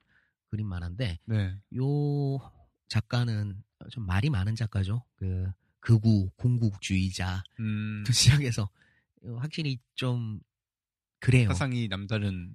그린 0.49 0.67
만화인데 0.67 1.19
네. 1.25 1.59
요 1.77 2.39
작가는 2.87 3.63
좀 3.89 4.05
말이 4.05 4.29
많은 4.29 4.55
작가죠. 4.55 5.03
그 5.15 5.51
극우 5.79 6.31
궁극주의자 6.35 7.43
음. 7.59 8.03
또 8.05 8.13
시작해서 8.13 8.69
확실히 9.37 9.79
좀 9.95 10.39
그래요. 11.19 11.49
사상이 11.49 11.87
남다른 11.87 12.53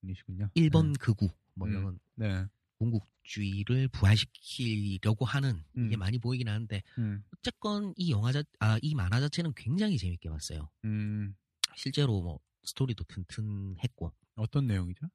분이시군요. 0.00 0.50
일본 0.54 0.92
극우 0.94 1.28
뭐 1.54 1.68
음. 1.68 1.72
이런 1.72 1.98
네. 2.14 2.46
궁극주의를 2.78 3.88
부활시키려고 3.88 5.24
하는 5.24 5.62
이게 5.76 5.96
음. 5.96 5.98
많이 5.98 6.18
보이긴 6.18 6.48
하는데 6.48 6.82
음. 6.98 7.22
어쨌건 7.36 7.92
이 7.96 8.10
영화 8.10 8.32
자, 8.32 8.42
아, 8.58 8.78
이 8.80 8.94
만화 8.94 9.20
자체는 9.20 9.52
굉장히 9.54 9.98
재밌게 9.98 10.28
봤어요. 10.30 10.70
음. 10.84 11.34
실제로 11.76 12.22
뭐 12.22 12.40
스토리도 12.64 13.04
튼튼했고 13.04 14.12
어떤 14.36 14.66
내용이죠? 14.66 15.06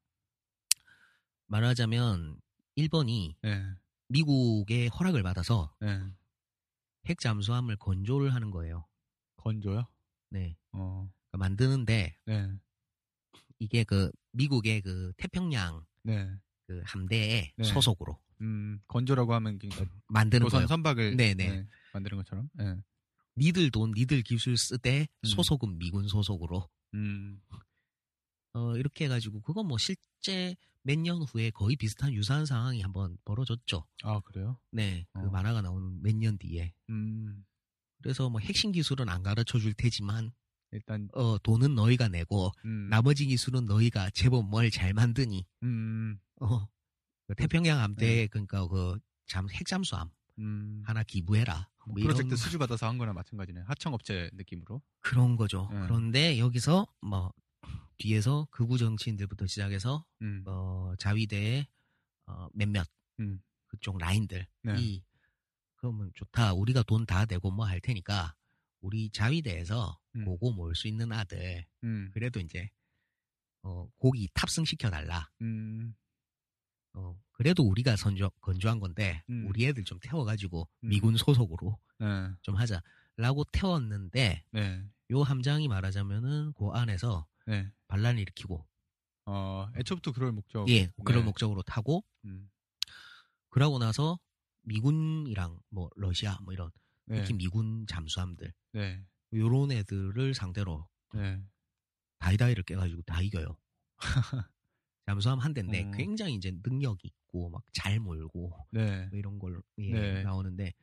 말하자면 1.48 2.40
일본이 2.76 3.36
네. 3.42 3.64
미국의 4.10 4.90
허락을 4.90 5.24
받아서 5.24 5.74
네. 5.80 6.00
핵 7.08 7.20
잠수함을 7.20 7.76
건조를 7.78 8.34
하는 8.34 8.52
거예요. 8.52 8.86
건조요? 9.38 9.88
네. 10.30 10.58
어. 10.72 11.10
그러니까 11.30 11.38
만드는데 11.38 12.18
네. 12.26 12.52
이게 13.60 13.84
그 13.84 14.12
미국의 14.32 14.82
그 14.82 15.14
태평양 15.18 15.86
네. 16.04 16.30
그 16.68 16.82
함대의 16.86 17.54
네. 17.56 17.64
소속으로 17.64 18.20
음. 18.42 18.80
건조라고 18.88 19.34
하면 19.36 19.60
그러니까 19.60 19.86
만드는 20.08 20.50
거예요. 20.50 20.68
선박을 20.68 21.16
네네. 21.16 21.34
네, 21.34 21.68
만드는 21.94 22.18
것처럼. 22.18 22.50
네. 22.54 22.76
니들 23.38 23.70
돈, 23.72 23.92
니들 23.92 24.22
기술 24.24 24.58
쓰되 24.58 25.02
음. 25.02 25.26
소속은 25.26 25.78
미군 25.78 26.08
소속으로 26.08 26.70
음. 26.94 27.42
어, 28.54 28.76
이렇게 28.78 29.06
해가지고 29.06 29.42
그건 29.42 29.68
뭐 29.68 29.78
실제 29.78 30.56
몇 30.86 31.00
년 31.00 31.22
후에 31.24 31.50
거의 31.50 31.76
비슷한 31.76 32.14
유사한 32.14 32.46
상황이 32.46 32.82
한번 32.82 33.18
벌어졌죠. 33.26 33.86
아, 34.04 34.20
그래요? 34.22 34.60
네, 34.72 35.08
그 35.14 35.20
어. 35.22 35.30
만화가 35.32 35.62
나오는 35.64 36.00
몇년 36.04 36.38
뒤에. 36.38 36.74
음. 36.90 37.44
그래서 38.04 38.30
뭐 38.30 38.40
핵심 38.40 38.72
기술은 38.72 39.10
안 39.10 39.24
가르쳐 39.24 39.58
줄 39.58 39.74
테지만 39.74 40.32
일단 40.72 41.10
어, 41.14 41.38
돈은 41.40 41.74
너희가 41.74 42.08
내고 42.08 42.52
음. 42.66 42.88
나머지 42.90 43.26
기술은 43.26 43.66
너희가 43.66 44.12
제법 44.12 44.48
뭘 44.48 44.70
잘 44.70 44.94
만드니 44.94 45.46
음. 45.64 46.20
어, 46.40 46.68
그 47.28 47.34
태평양 47.36 47.80
함대 47.80 48.28
그러니까 48.28 48.68
그 48.68 49.00
잠, 49.26 49.50
핵잠수함 49.50 50.10
음. 50.38 50.84
하나 50.86 51.02
기부해라. 51.02 51.68
뭐 51.88 51.96
이런 51.98 52.14
프로젝트 52.16 52.36
수주 52.36 52.60
받아서 52.60 52.88
한 52.88 52.98
거나 53.00 53.14
마찬가지네. 53.14 53.62
하청업체 53.62 54.30
느낌으로. 54.34 54.82
그런 55.00 55.36
거죠. 55.36 55.68
네. 55.72 55.80
그런데 55.82 56.38
여기서 56.38 56.86
뭐 57.02 57.32
뒤에서 57.98 58.48
극우 58.52 58.78
정치인들부터 58.78 59.48
시작해서 59.48 60.06
음. 60.22 60.44
어, 60.48 60.94
자위대의 61.00 61.68
어, 62.28 62.48
몇몇 62.54 62.88
음. 63.20 63.42
그쪽 63.68 63.98
라인들이 63.98 64.46
네. 64.64 65.02
그러면 65.78 66.12
좋다. 66.16 66.54
우리가 66.54 66.84
돈 66.84 67.06
다 67.06 67.26
내고 67.26 67.52
뭐 67.52 67.66
할 67.66 67.80
테니까 67.80 68.36
우리 68.82 69.10
자위대에서 69.10 70.00
음. 70.16 70.26
고고 70.26 70.52
몰수 70.54 70.88
있는 70.88 71.12
아들 71.12 71.66
음. 71.84 72.10
그래도 72.14 72.40
이제 72.40 72.70
어, 73.64 73.88
고기 73.98 74.30
탑승 74.34 74.64
시켜 74.66 74.90
달라. 74.90 75.30
음. 75.42 75.96
어, 76.94 77.20
그래도 77.34 77.64
우리가 77.64 77.96
선조, 77.96 78.30
건조한 78.42 78.80
건데 78.80 79.24
음. 79.30 79.48
우리 79.48 79.66
애들 79.66 79.84
좀 79.84 80.00
태워가지고 80.02 80.68
음. 80.84 80.90
미군 80.90 81.18
소속으로 81.18 81.78
네. 82.00 82.06
좀 82.42 82.56
하자라고 82.56 83.44
태웠는데 83.52 84.46
네. 84.52 84.84
요 85.12 85.22
함장이 85.22 85.68
말하자면은 85.68 86.54
그 86.54 86.68
안에서 86.70 87.28
네. 87.48 87.70
반란을 87.96 88.20
일으키고 88.22 88.66
어, 89.28 89.68
애초부터 89.76 90.12
그럴 90.12 90.32
목적. 90.32 90.68
예 90.70 90.92
그런 91.04 91.22
네. 91.22 91.26
목적으로 91.26 91.62
타고 91.64 92.04
음. 92.26 92.50
그러고 93.50 93.80
나서 93.80 94.20
미군이랑 94.64 95.60
뭐 95.70 95.90
러시아 95.96 96.38
뭐 96.44 96.54
이런 96.54 96.72
네. 97.06 97.18
특히 97.18 97.34
미군 97.34 97.86
잠수함들 97.88 98.54
네. 98.74 99.04
요런 99.34 99.72
애들을 99.72 100.34
상대로 100.34 100.88
네. 101.14 101.42
다이다이를 102.20 102.64
까가지고 102.64 103.02
다 103.04 103.22
이겨요. 103.22 103.58
잠수함 105.06 105.40
한 105.40 105.54
대인데 105.54 105.84
어. 105.84 105.92
굉장히 105.92 106.34
이제 106.36 106.52
능력이 106.64 107.08
있고 107.08 107.50
막 107.50 107.64
잘 107.72 108.00
몰고 108.00 108.52
네. 108.72 109.08
뭐 109.08 109.18
이런 109.20 109.40
걸 109.40 109.62
예, 109.78 109.92
네. 109.92 110.24
나오는데 110.24 110.74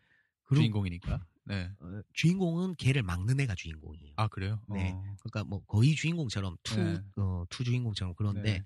그리고 0.45 0.63
주인공이니까. 0.63 1.25
네. 1.45 1.71
어, 1.81 2.03
주인공은 2.13 2.77
걔를 2.77 3.03
막는 3.03 3.41
애가 3.41 3.55
주인공이에요. 3.57 4.15
아 4.17 4.29
그래요? 4.29 4.63
네. 4.69 4.93
어. 4.93 5.03
그러니까 5.21 5.45
뭐 5.45 5.61
거의 5.67 5.95
주인공처럼 5.95 6.57
투, 6.63 6.77
네. 6.81 7.01
어, 7.17 7.45
투 7.51 7.65
주인공처럼 7.65 8.15
그런데 8.17 8.43
네. 8.61 8.65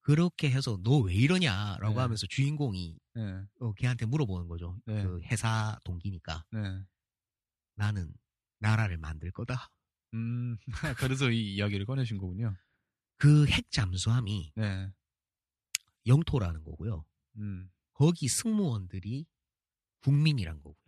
그렇게 0.00 0.50
해서 0.50 0.78
너 0.82 1.00
왜 1.02 1.14
이러냐라고 1.14 1.94
네. 1.94 2.00
하면서 2.00 2.26
주인공이 2.28 2.98
네. 3.14 3.22
어, 3.60 3.72
걔한테 3.74 4.06
물어보는 4.06 4.48
거죠. 4.48 4.78
네. 4.86 5.02
그 5.02 5.20
회사 5.24 5.78
동기니까 5.84 6.44
네. 6.52 6.82
나는 7.74 8.12
나라를 8.60 8.96
만들 8.98 9.30
거다. 9.32 9.70
음. 10.14 10.56
그래서 10.98 11.30
이 11.30 11.54
이야기를 11.56 11.84
꺼내신 11.86 12.18
거군요. 12.18 12.54
그 13.18 13.46
핵 13.50 13.70
잠수함이 13.70 14.52
네. 14.56 14.90
영토라는 16.06 16.62
거고요. 16.64 17.04
음. 17.38 17.70
거기 17.92 18.28
승무원들이 18.28 19.26
국민이란 20.02 20.58
거고요. 20.62 20.85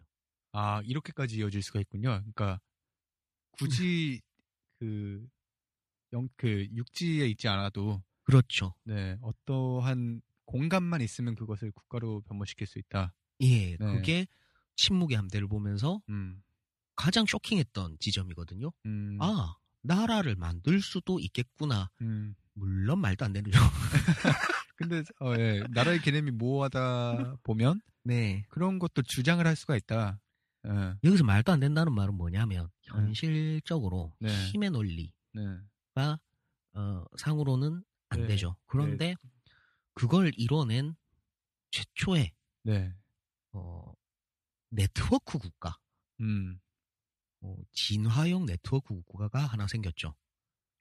아 0.58 0.82
이렇게까지 0.84 1.38
이어질 1.38 1.62
수가 1.62 1.78
있군요. 1.78 2.08
그러니까 2.08 2.60
굳이 3.52 4.20
그, 4.80 5.24
영, 6.12 6.28
그 6.36 6.66
육지에 6.74 7.28
있지 7.28 7.46
않아도 7.46 8.02
그렇죠. 8.24 8.74
네 8.82 9.16
어떠한 9.22 10.20
공간만 10.46 11.00
있으면 11.00 11.36
그것을 11.36 11.70
국가로 11.70 12.22
변모시킬 12.22 12.66
수 12.66 12.80
있다. 12.80 13.14
예, 13.42 13.76
네. 13.76 13.78
그게 13.78 14.26
침묵의 14.74 15.16
함대를 15.16 15.46
보면서 15.46 16.00
음. 16.08 16.42
가장 16.96 17.24
쇼킹했던 17.24 17.98
지점이거든요. 18.00 18.72
음. 18.86 19.16
아, 19.20 19.54
나라를 19.82 20.34
만들 20.34 20.82
수도 20.82 21.20
있겠구나. 21.20 21.88
음. 22.00 22.34
물론 22.54 23.00
말도 23.00 23.24
안 23.24 23.32
되는 23.32 23.48
죠 23.52 23.60
근데 24.74 25.04
어, 25.20 25.34
예. 25.38 25.62
나라의 25.70 26.00
개념이 26.00 26.32
모호하다 26.32 27.36
보면 27.44 27.80
네. 28.02 28.44
그런 28.48 28.80
것도 28.80 29.02
주장을 29.02 29.46
할 29.46 29.54
수가 29.54 29.76
있다. 29.76 30.18
예. 30.68 30.94
여기서 31.02 31.24
말도 31.24 31.52
안 31.52 31.60
된다는 31.60 31.94
말은 31.94 32.14
뭐냐면 32.14 32.68
현실적으로 32.82 34.12
네. 34.20 34.28
힘의 34.50 34.70
논리가 34.70 35.10
네. 35.34 35.42
어, 36.74 37.04
상으로는 37.16 37.82
안 38.10 38.20
네. 38.22 38.26
되죠. 38.28 38.56
그런데 38.66 39.14
그걸 39.94 40.32
이뤄낸 40.36 40.94
최초의 41.70 42.32
네. 42.64 42.94
어, 43.52 43.92
네트워크 44.70 45.38
국가, 45.38 45.78
음. 46.20 46.60
어, 47.40 47.56
진화형 47.72 48.46
네트워크 48.46 49.00
국가가 49.02 49.46
하나 49.46 49.66
생겼죠. 49.66 50.14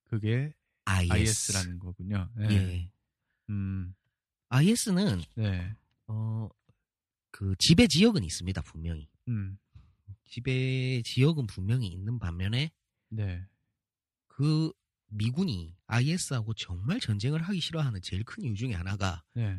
그게 0.05 0.53
IS. 0.85 1.13
IS라는 1.53 1.79
거군요. 1.79 2.29
네. 2.35 2.47
예. 2.51 2.91
음. 3.49 3.95
IS는 4.49 5.21
네. 5.35 5.73
어, 6.07 6.49
그 7.31 7.55
지배 7.59 7.87
지역은 7.87 8.23
있습니다 8.23 8.61
분명히. 8.61 9.09
음. 9.27 9.57
지배 10.27 11.01
지역은 11.03 11.47
분명히 11.47 11.87
있는 11.87 12.19
반면에 12.19 12.71
네. 13.09 13.45
그 14.27 14.71
미군이 15.09 15.75
IS하고 15.87 16.53
정말 16.53 16.99
전쟁을 16.99 17.41
하기 17.43 17.59
싫어하는 17.59 18.01
제일 18.03 18.23
큰 18.23 18.43
이유 18.43 18.55
중에 18.55 18.73
하나가 18.73 19.23
네. 19.33 19.57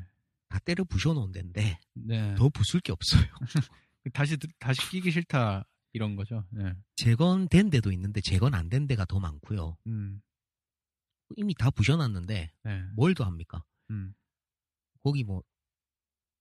다 0.48 0.58
때려 0.60 0.84
부셔놓은 0.84 1.32
데인데 1.32 1.78
네. 1.94 2.34
더 2.36 2.48
부술 2.50 2.80
게 2.80 2.92
없어요. 2.92 3.22
다시 4.12 4.36
들- 4.36 4.50
다시 4.58 4.80
끼기 4.90 5.10
싫다 5.10 5.66
이런 5.92 6.16
거죠. 6.16 6.46
네. 6.50 6.72
재건된 6.96 7.70
데도 7.70 7.90
있는데 7.92 8.20
재건 8.20 8.54
안 8.54 8.68
된 8.68 8.86
데가 8.86 9.04
더 9.06 9.18
많고요. 9.20 9.76
음. 9.86 10.20
이미 11.36 11.54
다 11.54 11.70
부셔놨는데 11.70 12.52
네. 12.62 12.82
뭘더 12.94 13.24
합니까? 13.24 13.64
음. 13.90 14.14
거기 15.02 15.24
뭐 15.24 15.42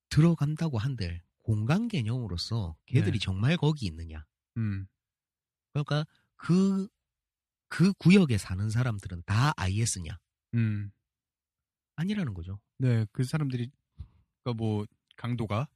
들어간다고 0.09 0.77
한들 0.77 1.21
공간 1.47 1.87
개념으로서 1.87 2.75
걔들이 2.87 3.19
네. 3.19 3.23
정말 3.23 3.55
거기 3.55 3.85
있느냐? 3.85 4.25
음. 4.57 4.85
그러니까 5.71 6.05
그, 6.35 6.89
그 7.69 7.93
구역에 7.93 8.37
사는 8.37 8.69
사람들은 8.69 9.23
다 9.25 9.53
IS냐? 9.55 10.19
음. 10.55 10.91
아니라는 11.95 12.33
거죠. 12.33 12.59
네. 12.79 13.05
그 13.13 13.23
사람들이 13.23 13.71
그러니까 14.43 14.61
뭐 14.61 14.85
강도가 15.15 15.69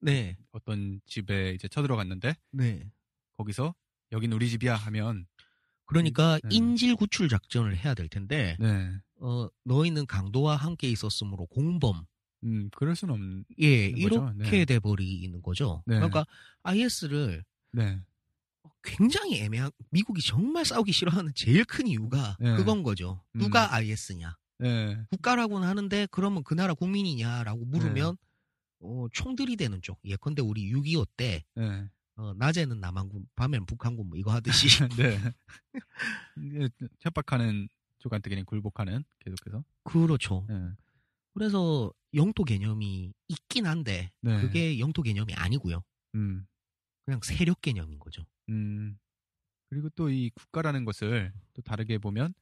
네. 0.00 0.38
어떤 0.50 0.98
집에 1.04 1.50
이제 1.50 1.68
쳐들어갔는데 1.68 2.34
네. 2.52 2.90
거기서 3.36 3.74
여긴 4.12 4.32
우리 4.32 4.48
집이야 4.48 4.76
하면 4.76 5.26
그러니까 5.84 6.38
네. 6.42 6.56
인질 6.56 6.96
구출 6.96 7.28
작전을 7.28 7.76
해야 7.76 7.92
될 7.92 8.08
텐데, 8.08 8.56
네. 8.58 8.90
어, 9.20 9.48
너희는 9.64 10.06
강도와 10.06 10.56
함께 10.56 10.88
있었으므로 10.88 11.44
공범, 11.46 12.06
음, 12.44 12.70
그럴 12.74 12.94
수는 12.94 13.14
없는 13.14 13.44
예. 13.60 13.86
이렇게 13.86 14.50
네. 14.50 14.64
돼버리는 14.64 15.42
거죠. 15.42 15.82
네. 15.86 15.96
그러니까 15.96 16.24
IS를 16.62 17.44
네. 17.72 18.00
굉장히 18.82 19.40
애매한, 19.40 19.70
미국이 19.90 20.22
정말 20.22 20.64
싸우기 20.64 20.92
싫어하는 20.92 21.32
제일 21.34 21.64
큰 21.64 21.86
이유가 21.86 22.36
네. 22.40 22.56
그건 22.56 22.82
거죠. 22.82 23.22
음. 23.34 23.40
누가 23.40 23.74
IS냐? 23.74 24.36
네. 24.58 24.98
국가라고는 25.10 25.66
하는데 25.66 26.06
그러면 26.10 26.42
그 26.44 26.54
나라 26.54 26.74
국민이냐라고 26.74 27.64
물으면 27.64 28.16
어, 28.80 29.06
총들이 29.12 29.56
되는 29.56 29.80
쪽. 29.82 29.98
예컨대 30.04 30.42
우리 30.42 30.72
6.25때 30.72 31.42
네. 31.54 31.88
어, 32.16 32.34
낮에는 32.34 32.80
남한군, 32.80 33.28
밤에는 33.36 33.66
북한군 33.66 34.08
뭐 34.08 34.18
이거 34.18 34.32
하듯이 34.32 34.68
네. 34.98 35.18
이게 36.36 36.68
협박하는 37.00 37.68
쪽한테 37.98 38.30
그냥 38.30 38.44
굴복하는 38.44 39.04
계속해서. 39.20 39.64
그렇죠. 39.84 40.46
네. 41.38 41.44
그래서 41.44 41.92
영토 42.14 42.44
개념이 42.44 43.12
있긴 43.28 43.66
한데 43.66 44.10
네. 44.22 44.40
그게 44.40 44.78
영토 44.78 45.02
개념이 45.02 45.34
아니고요. 45.34 45.82
음. 46.14 46.46
그냥 47.04 47.20
세력 47.22 47.60
개념인 47.60 47.98
거죠. 47.98 48.24
음. 48.48 48.98
그리고 49.70 49.88
또 49.90 50.10
이 50.10 50.30
국가라는 50.34 50.84
것을 50.84 51.32
또 51.52 51.62
다르게 51.62 51.98
보면 51.98 52.32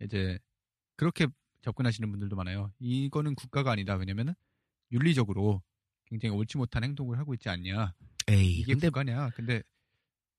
이제 0.00 0.38
그렇게 0.96 1.26
접근하시는 1.62 2.08
분들도 2.10 2.36
많아요. 2.36 2.72
이거는 2.78 3.34
국가가 3.34 3.72
아니다. 3.72 3.96
왜냐면은 3.96 4.34
윤리적으로 4.92 5.62
굉장히 6.06 6.34
옳지 6.36 6.58
못한 6.58 6.84
행동을 6.84 7.18
하고 7.18 7.34
있지 7.34 7.48
않냐. 7.48 7.92
에이, 8.28 8.60
이게 8.60 8.72
근데 8.72 8.88
국가냐. 8.88 9.30
근데 9.30 9.62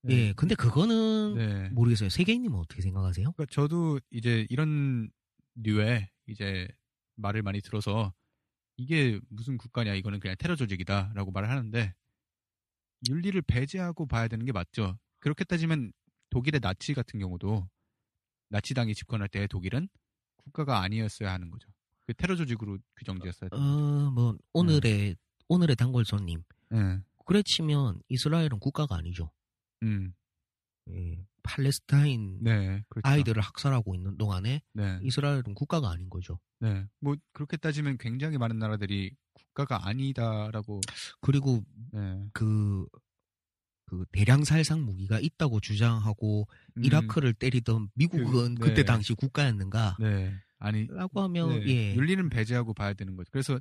예, 0.09 0.31
근데 0.33 0.55
그거는 0.55 1.35
네. 1.35 1.69
모르겠어요. 1.69 2.09
세계인님은 2.09 2.57
어떻게 2.57 2.81
생각하세요? 2.81 3.33
그러니까 3.33 3.45
저도 3.53 3.99
이제 4.09 4.45
이런 4.49 5.09
류의 5.55 6.09
이제 6.27 6.67
말을 7.17 7.41
많이 7.43 7.61
들어서 7.61 8.13
이게 8.77 9.19
무슨 9.29 9.57
국가냐 9.57 9.93
이거는 9.95 10.19
그냥 10.19 10.35
테러 10.39 10.55
조직이다라고 10.55 11.31
말을 11.31 11.49
하는데 11.49 11.93
윤리를 13.09 13.41
배제하고 13.43 14.07
봐야 14.07 14.27
되는 14.27 14.45
게 14.45 14.51
맞죠. 14.51 14.97
그렇게 15.19 15.43
따지면 15.43 15.91
독일의 16.29 16.61
나치 16.61 16.93
같은 16.93 17.19
경우도 17.19 17.67
나치당이 18.49 18.95
집권할 18.95 19.27
때 19.27 19.47
독일은 19.47 19.89
국가가 20.37 20.81
아니었어야 20.81 21.31
하는 21.31 21.49
거죠. 21.49 21.69
그 22.05 22.13
테러 22.13 22.35
조직으로 22.35 22.77
규정지었어야 22.95 23.49
돼요. 23.49 23.59
어, 23.59 24.11
뭐 24.11 24.37
오늘의 24.53 25.17
오늘의 25.49 25.75
단골손님 25.75 26.43
네. 26.69 26.99
그래 27.25 27.41
치면 27.43 28.01
이스라엘은 28.07 28.59
국가가 28.59 28.95
아니죠. 28.95 29.31
음. 29.83 30.13
예, 30.89 31.25
팔레스타인 31.47 32.39
네. 32.41 32.83
그렇죠. 32.89 33.07
아이들을 33.07 33.41
학살하고 33.41 33.95
있는 33.95 34.17
동안에 34.17 34.61
네. 34.73 34.99
이스라엘은 35.01 35.53
국가가 35.55 35.89
아닌 35.89 36.09
거죠. 36.09 36.39
네. 36.59 36.85
뭐 36.99 37.15
그렇게 37.33 37.57
따지면 37.57 37.97
굉장히 37.97 38.37
많은 38.37 38.59
나라들이 38.59 39.15
국가가 39.33 39.87
아니다라고 39.87 40.81
그리고 41.21 41.63
네. 41.91 42.27
그, 42.33 42.85
그 43.85 44.05
대량 44.11 44.43
살상 44.43 44.83
무기가 44.83 45.19
있다고 45.19 45.59
주장하고 45.59 46.47
음, 46.77 46.83
이라크를 46.83 47.33
때리던 47.33 47.89
미국은 47.95 48.55
그, 48.55 48.67
그, 48.67 48.67
때 48.69 48.81
네. 48.81 48.85
당시 48.85 49.13
국가였는가? 49.13 49.97
네. 49.99 50.33
아니 50.59 50.87
라고 50.87 51.21
하면 51.21 51.59
네, 51.59 51.67
예. 51.67 51.95
윤리는 51.95 52.29
배제하고 52.29 52.73
봐야 52.73 52.93
되는 52.93 53.15
거죠. 53.15 53.29
그래서 53.31 53.59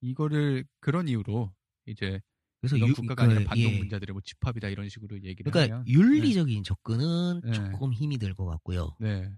이거를 0.00 0.64
그런 0.80 1.08
이유로 1.08 1.52
이제 1.86 2.20
그래서 2.62 2.78
유- 2.78 2.94
국가가 2.94 3.26
그, 3.26 3.32
아니라 3.32 3.48
반동 3.48 3.72
예. 3.72 3.78
분자들의 3.80 4.12
뭐 4.12 4.22
집합이다 4.24 4.68
이런 4.68 4.88
식으로 4.88 5.16
얘기를 5.22 5.50
그러니까 5.50 5.74
하면 5.80 5.86
윤리적인 5.88 6.62
접근은 6.64 7.40
네. 7.44 7.52
조금 7.52 7.92
힘이 7.92 8.18
들 8.18 8.34
것 8.34 8.46
같고요. 8.46 8.96
네. 9.00 9.30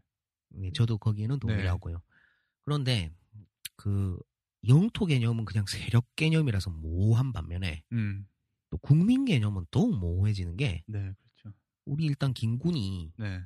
네, 0.51 0.71
저도 0.73 0.99
거기에는 0.99 1.39
동의를 1.41 1.65
네. 1.65 1.69
하고요. 1.71 2.01
그런데 2.65 3.11
그 3.77 4.19
영토 4.69 5.07
개념은 5.07 5.45
그냥 5.47 5.65
세력 5.67 6.05
개념이라서 6.17 6.71
모호한 6.71 7.33
반면에 7.33 7.83
음. 7.93 8.27
또 8.71 8.79
국민 8.79 9.25
개념은 9.25 9.65
더욱 9.71 9.99
모호해지는 9.99 10.57
게 10.57 10.85
네, 10.87 10.99
그렇죠. 11.01 11.57
우리 11.87 12.05
일단 12.05 12.33
김군이 12.35 13.13
네. 13.19 13.41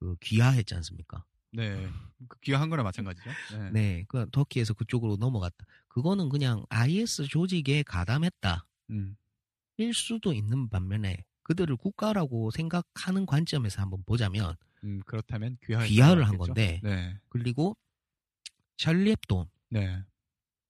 그 0.00 0.16
귀화했지 0.20 0.74
않습니까? 0.74 1.24
네. 1.52 1.88
그 2.28 2.36
귀화한 2.40 2.68
거나 2.68 2.82
마찬가지죠. 2.82 3.30
네. 3.52 3.70
네, 3.70 4.04
그 4.08 4.26
터키에서 4.32 4.74
그쪽으로 4.74 5.16
넘어갔다. 5.16 5.64
그거는 5.88 6.28
그냥 6.28 6.64
IS 6.68 7.26
조직에 7.28 7.84
가담했다. 7.84 8.66
음. 8.90 9.16
일 9.76 9.92
수도 9.92 10.32
있는 10.32 10.68
반면에 10.68 11.24
그들을 11.42 11.76
국가라고 11.76 12.50
생각하는 12.50 13.26
관점에서 13.26 13.82
한번 13.82 14.02
보자면 14.04 14.56
음, 14.84 15.00
그렇다면 15.06 15.58
귀하를 15.62 16.26
한? 16.28 16.36
건데 16.38 16.80
네, 16.82 17.18
그리고 17.28 17.76
샬리 18.76 19.10
앱도 19.10 19.48
네, 19.70 20.02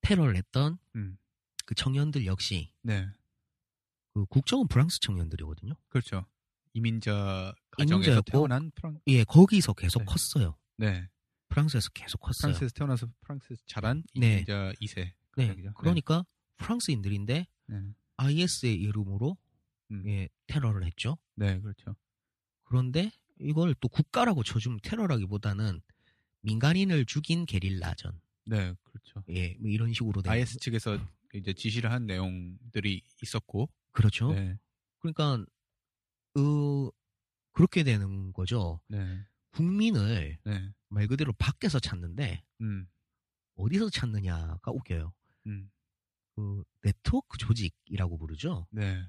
테러를 0.03 0.37
했던 0.37 0.79
음, 0.97 1.19
그 1.65 1.75
청년들 1.75 2.27
역시 2.27 2.73
네, 2.83 3.07
그 4.15 4.25
국적은 4.27 4.69
프랑스 4.69 5.01
청년들이거든요. 5.01 5.75
그렇죠. 5.89 6.27
이민자 6.73 7.55
가정에서 7.71 8.23
태어난 8.23 8.71
프랑, 8.75 8.99
예, 9.07 9.23
거기서 9.25 9.75
계속 9.75 10.01
네. 10.01 10.05
컸어요. 10.07 10.57
네, 10.77 11.09
프랑스에서 11.49 11.91
계속 11.91 12.19
컸어요. 12.19 12.53
프랑스에서 12.53 12.73
태어나서 12.75 13.07
프랑스에서 13.21 13.63
자란 13.67 14.03
네. 14.17 14.35
이민자 14.35 14.73
2세. 14.81 15.13
네, 15.37 15.55
그러니까 15.75 16.25
프랑스인들인데 16.57 17.47
네, 17.67 17.95
IS의 18.17 18.75
이름으로 18.81 19.37
음, 19.91 20.09
예, 20.09 20.29
테러를 20.47 20.85
했죠. 20.85 21.19
네, 21.35 21.61
그렇죠. 21.61 21.97
그런데 22.65 23.11
이걸 23.41 23.75
또 23.81 23.89
국가라고 23.89 24.43
쳐주면 24.43 24.81
테러라기보다는 24.83 25.81
민간인을 26.43 27.07
죽인 27.07 27.47
게릴라전, 27.47 28.21
네, 28.47 28.75
그렇죠. 28.83 29.25
예, 29.31 29.57
뭐 29.59 29.71
이런 29.71 29.93
식으로 29.93 30.23
된 30.23 30.33
IS 30.33 30.59
측에서 30.59 30.99
이제 31.35 31.53
지시를 31.53 31.91
한 31.91 32.07
내용들이 32.07 33.03
있었고, 33.23 33.69
그렇죠. 33.93 34.33
네, 34.33 34.59
그러니까 34.99 35.45
어, 36.37 36.91
그렇게 37.53 37.83
되는 37.83 38.33
거죠. 38.33 38.81
네, 38.89 39.25
국민을 39.51 40.39
네, 40.45 40.73
말 40.89 41.07
그대로 41.07 41.33
밖에서 41.35 41.79
찾는데 41.79 42.43
음, 42.61 42.87
어디서 43.57 43.91
찾느냐가 43.91 44.71
웃겨요. 44.71 45.13
음, 45.47 45.71
그 46.35 46.63
네트워크 46.83 47.39
조직이라고 47.39 48.19
부르죠. 48.19 48.67
네, 48.71 49.03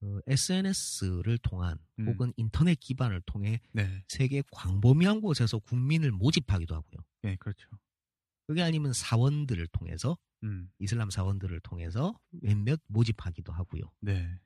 그 0.00 0.20
SNS를 0.26 1.38
통한 1.38 1.78
음. 1.98 2.08
혹은 2.08 2.32
인터넷 2.36 2.78
기반을 2.78 3.22
통해 3.26 3.60
네, 3.72 4.02
세계 4.08 4.42
광범위한 4.50 5.20
곳에서 5.20 5.58
국민을 5.58 6.10
모집하기도 6.12 6.74
하고요. 6.74 7.04
네, 7.22 7.36
그렇죠. 7.36 7.68
그게 8.46 8.62
아니면 8.62 8.92
사원들을 8.92 9.66
통해서 9.68 10.18
음, 10.42 10.70
이슬람 10.78 11.10
사원들을 11.10 11.60
통해서 11.60 12.18
몇몇 12.30 12.80
모집하기도 12.86 13.52
하고요. 13.52 13.82
네, 14.00 14.38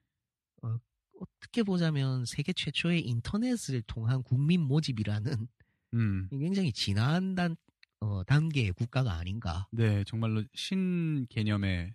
어떻게 1.20 1.62
보자면 1.62 2.24
세계 2.24 2.52
최초의 2.52 3.06
인터넷을 3.06 3.82
통한 3.82 4.22
국민 4.22 4.60
모집이라는 4.60 5.48
음, 5.94 6.28
굉장히 6.64 6.72
진한 6.72 7.34
단, 7.34 7.56
어, 8.00 8.24
단계의 8.24 8.72
국가가 8.72 9.14
아닌가. 9.14 9.66
네, 9.70 10.04
정말로 10.04 10.44
신 10.54 11.26
개념의 11.28 11.94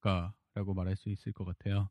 국가라고 0.00 0.74
말할 0.74 0.96
수 0.96 1.08
있을 1.10 1.32
것 1.32 1.44
같아요. 1.44 1.88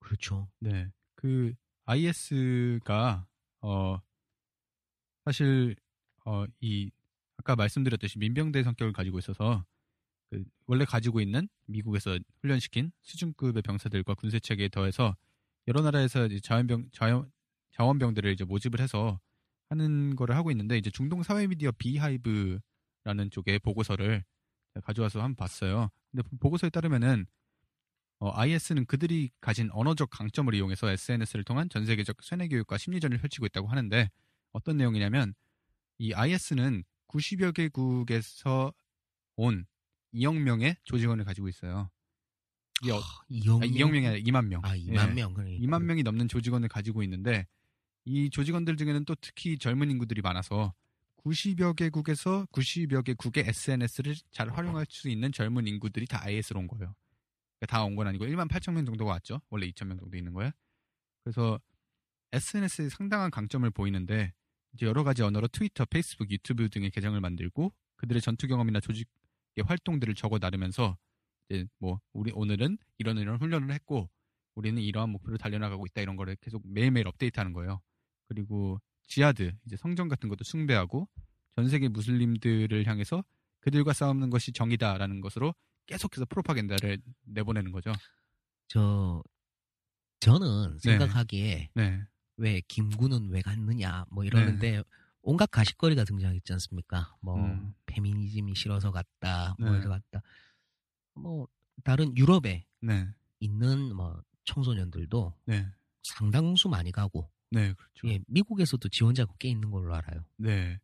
그렇죠. 0.00 0.48
네, 0.58 0.90
그 1.14 1.54
IS가 1.84 3.26
어 3.60 4.00
사실 5.24 5.76
어 6.24 6.46
이 6.60 6.90
아까 7.38 7.56
말씀드렸듯이 7.56 8.18
민병대 8.18 8.62
성격을 8.62 8.92
가지고 8.92 9.18
있어서 9.18 9.64
그 10.30 10.44
원래 10.66 10.84
가지고 10.84 11.20
있는 11.20 11.48
미국에서 11.66 12.18
훈련시킨 12.42 12.92
수준급의 13.02 13.62
병사들과 13.62 14.14
군세 14.14 14.40
체계에 14.40 14.68
더해서 14.68 15.16
여러 15.68 15.82
나라에서 15.82 16.26
이제 16.26 16.40
자원병 16.40 16.90
자원 16.92 17.32
자원병들을 17.72 18.32
이제 18.32 18.44
모집을 18.44 18.80
해서 18.80 19.20
하는 19.70 20.16
거를 20.16 20.36
하고 20.36 20.50
있는데 20.50 20.78
이제 20.78 20.90
중동 20.90 21.22
사회 21.22 21.46
미디어 21.46 21.72
비하이브라는 21.72 23.30
쪽의 23.30 23.60
보고서를 23.60 24.24
가져와서 24.84 25.20
한번 25.22 25.36
봤어요. 25.36 25.90
근데 26.10 26.28
보고서에 26.40 26.70
따르면은 26.70 27.26
어, 28.18 28.30
IS는 28.38 28.84
그들이 28.86 29.30
가진 29.40 29.70
언어적 29.72 30.10
강점을 30.10 30.54
이용해서 30.54 30.90
SNS를 30.90 31.44
통한 31.44 31.68
전 31.70 31.86
세계적 31.86 32.22
쇠뇌 32.22 32.48
교육과 32.48 32.76
심리전을 32.76 33.18
펼치고 33.18 33.46
있다고 33.46 33.68
하는데 33.68 34.10
어떤 34.52 34.76
내용이냐면 34.76 35.34
이 35.98 36.12
IS는 36.12 36.84
90여 37.08 37.54
개국에서 37.54 38.72
온 39.36 39.66
2억 40.12 40.38
명의 40.38 40.76
조직원을 40.84 41.24
가지고 41.24 41.48
있어요. 41.48 41.90
이게 42.82 42.92
어, 42.92 42.98
아, 42.98 43.00
2억, 43.30 43.62
아, 43.62 43.66
2억 43.66 43.90
명이 43.90 44.06
아니라 44.06 44.22
2만 44.22 44.46
명. 44.46 44.60
아, 44.64 44.76
2만 44.76 45.10
예. 45.10 45.14
명. 45.14 45.34
그러니까. 45.34 45.64
2만 45.64 45.82
명이 45.84 46.02
넘는 46.02 46.28
조직원을 46.28 46.68
가지고 46.68 47.02
있는데 47.02 47.46
이 48.04 48.28
조직원들 48.30 48.76
중에는 48.76 49.04
또 49.04 49.14
특히 49.20 49.58
젊은 49.58 49.90
인구들이 49.90 50.20
많아서 50.20 50.74
90여 51.24 51.76
개국에서 51.76 52.46
90여 52.52 53.04
개국의 53.04 53.44
SNS를 53.48 54.14
잘 54.30 54.48
활용할 54.48 54.86
수 54.88 55.08
있는 55.08 55.32
젊은 55.32 55.66
인구들이 55.66 56.06
다 56.06 56.22
IS로 56.22 56.60
온 56.60 56.66
거예요. 56.66 56.94
다온 57.68 57.94
건 57.94 58.06
아니고 58.06 58.24
1만 58.24 58.48
8천 58.48 58.72
명 58.72 58.86
정도가 58.86 59.10
왔죠. 59.12 59.40
원래 59.50 59.68
2천 59.70 59.86
명 59.86 59.98
정도 59.98 60.16
있는 60.16 60.32
거예요. 60.32 60.50
그래서 61.22 61.60
SNS에 62.32 62.88
상당한 62.88 63.30
강점을 63.30 63.68
보이는데 63.70 64.32
이제 64.72 64.86
여러 64.86 65.04
가지 65.04 65.22
언어로 65.22 65.48
트위터, 65.48 65.84
페이스북, 65.84 66.30
유튜브 66.30 66.68
등의 66.70 66.90
계정을 66.90 67.20
만들고 67.20 67.72
그들의 67.96 68.22
전투 68.22 68.46
경험이나 68.46 68.80
조직의 68.80 69.64
활동들을 69.64 70.14
적어 70.14 70.38
나르면서 70.38 70.96
이제 71.48 71.66
뭐 71.78 72.00
우리 72.12 72.32
오늘은 72.34 72.78
이런 72.98 73.18
이런 73.18 73.36
훈련을 73.36 73.72
했고 73.72 74.08
우리는 74.54 74.80
이러한 74.80 75.10
목표를 75.10 75.38
달려나가고 75.38 75.84
있다 75.86 76.00
이런 76.00 76.16
거를 76.16 76.36
계속 76.40 76.62
매일매일 76.66 77.08
업데이트하는 77.08 77.52
거예요. 77.52 77.82
그리고 78.28 78.80
지하드 79.10 79.52
이제 79.66 79.76
성전 79.76 80.08
같은 80.08 80.28
것도 80.28 80.44
숭배하고 80.44 81.08
전 81.56 81.68
세계 81.68 81.88
무슬림들을 81.88 82.86
향해서 82.86 83.24
그들과 83.58 83.92
싸우는 83.92 84.30
것이 84.30 84.52
정이다라는 84.52 85.20
것으로 85.20 85.52
계속해서 85.86 86.24
프로파간다를 86.26 86.98
내보내는 87.26 87.72
거죠. 87.72 87.92
저, 88.68 89.22
저는 90.20 90.78
네. 90.78 90.78
생각하기에 90.78 91.70
네, 91.74 92.04
왜 92.36 92.62
김구는 92.68 93.30
왜 93.30 93.42
갔느냐 93.42 94.04
뭐 94.10 94.24
이러는데 94.24 94.82
온갖 95.22 95.50
가십거리가 95.50 96.04
등장했지 96.04 96.52
않습니까? 96.52 97.16
뭐 97.20 97.34
음. 97.36 97.74
페미니즘이 97.86 98.54
싫어서 98.54 98.92
갔다, 98.92 99.56
뭐 99.58 99.72
네. 99.72 99.78
이러 99.78 99.90
갔다. 99.90 100.22
뭐 101.14 101.48
다른 101.82 102.16
유럽에 102.16 102.64
네, 102.80 103.08
있는 103.40 103.94
뭐 103.94 104.22
청소년들도 104.44 105.34
네, 105.46 105.66
상당수 106.04 106.68
많이 106.68 106.92
가고 106.92 107.28
네, 107.50 107.72
그렇죠. 107.74 108.08
예, 108.08 108.20
미국에서도 108.28 108.88
지원자가 108.88 109.34
꽤 109.38 109.48
있는 109.48 109.70
걸로 109.70 109.94
알아요. 109.94 110.24
네, 110.36 110.78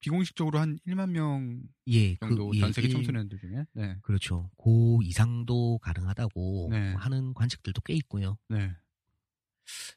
비공식적으로 0.00 0.58
한 0.60 0.78
1만 0.86 1.10
명 1.10 1.62
예, 1.88 2.14
정도 2.16 2.54
예, 2.54 2.60
전 2.60 2.72
세계 2.72 2.88
일- 2.88 2.92
청소년들 2.94 3.38
중에, 3.38 3.64
네, 3.72 3.98
그렇죠. 4.02 4.50
고 4.56 5.00
이상도 5.02 5.78
가능하다고 5.78 6.68
네. 6.70 6.92
하는 6.94 7.34
관측들도 7.34 7.80
꽤 7.82 7.94
있고요. 7.94 8.38
네, 8.48 8.72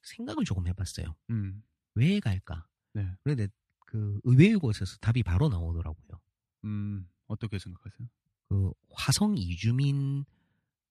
생각을 0.03 0.45
조금 0.45 0.67
해봤어요. 0.67 1.15
음, 1.29 1.63
왜 1.95 2.19
갈까? 2.19 2.65
네, 2.93 3.07
그런데 3.23 3.47
그 3.85 4.19
의외의 4.23 4.55
곳에서 4.55 4.97
답이 4.97 5.23
바로 5.23 5.47
나오더라고요. 5.49 6.19
음, 6.65 7.07
어떻게 7.27 7.59
생각하세요? 7.59 8.07
그 8.47 8.71
화성 8.93 9.37
이주민 9.37 10.25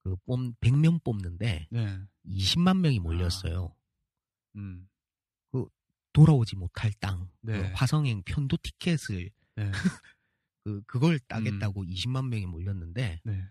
그 0.04 0.14
뽑, 0.24 0.38
100명 0.60 1.02
뽑는데 1.02 1.66
네, 1.70 1.98
20만 2.24 2.78
명이 2.78 3.00
몰렸어요. 3.00 3.74
음, 4.56 4.88
돌아오지 6.12 6.56
못할 6.56 6.92
땅. 7.00 7.30
네. 7.40 7.58
그 7.58 7.68
화성행 7.74 8.22
편도 8.24 8.56
티켓을 8.58 9.30
네, 9.56 9.70
그 10.64 10.82
그걸 10.86 11.18
따겠다고 11.20 11.84
20만 11.84 12.28
명이 12.28 12.46
몰렸는데 12.46 13.20
네, 13.24 13.44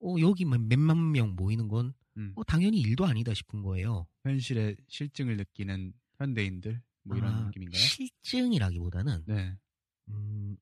어 0.00 0.16
여기만 0.20 0.68
몇만 0.68 1.12
명 1.12 1.34
모이는 1.34 1.68
건 1.68 1.94
음, 2.16 2.32
어, 2.36 2.44
당연히 2.44 2.80
일도 2.80 3.06
아니다 3.06 3.32
싶은 3.34 3.62
거예요. 3.62 4.06
현실의 4.24 4.76
실증을 4.88 5.36
느끼는 5.36 5.92
현대인들 6.18 6.82
뭐 7.04 7.16
이런 7.16 7.34
아, 7.34 7.40
느낌인가요? 7.46 7.80
실증이라기보다는 7.80 9.24
네, 9.26 9.56
음, 10.08 10.56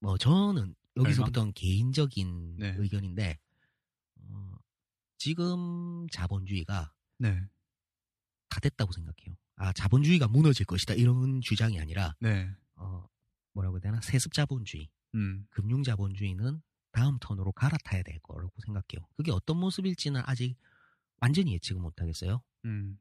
뭐 0.00 0.18
저는 0.18 0.74
여기서부터는 0.96 1.52
개인적인 1.54 2.56
네. 2.58 2.74
의견인데 2.78 3.38
어, 4.16 4.54
지금 5.18 6.06
자본주의가 6.10 6.92
네, 7.18 7.40
다 8.48 8.60
됐다고 8.60 8.92
생각해요. 8.92 9.36
아 9.56 9.72
자본주의가 9.72 10.28
무너질 10.28 10.66
것이다 10.66 10.94
이런 10.94 11.40
주장이 11.40 11.80
아니라 11.80 12.14
네, 12.20 12.50
어, 12.74 13.06
뭐라고 13.52 13.76
해야 13.76 13.80
되나 13.80 14.00
세습 14.00 14.32
자본주의, 14.32 14.88
음, 15.14 15.46
금융 15.50 15.82
자본주의는 15.82 16.60
다음 16.92 17.18
턴으로 17.20 17.52
갈아타야 17.52 18.02
될 18.02 18.18
거라고 18.20 18.52
생각해요. 18.64 19.06
그게 19.16 19.30
어떤 19.32 19.58
모습일지는 19.58 20.22
아직 20.24 20.56
완전히 21.20 21.52
예측은 21.54 21.80
못하겠어요. 21.80 22.42
음, 22.64 22.98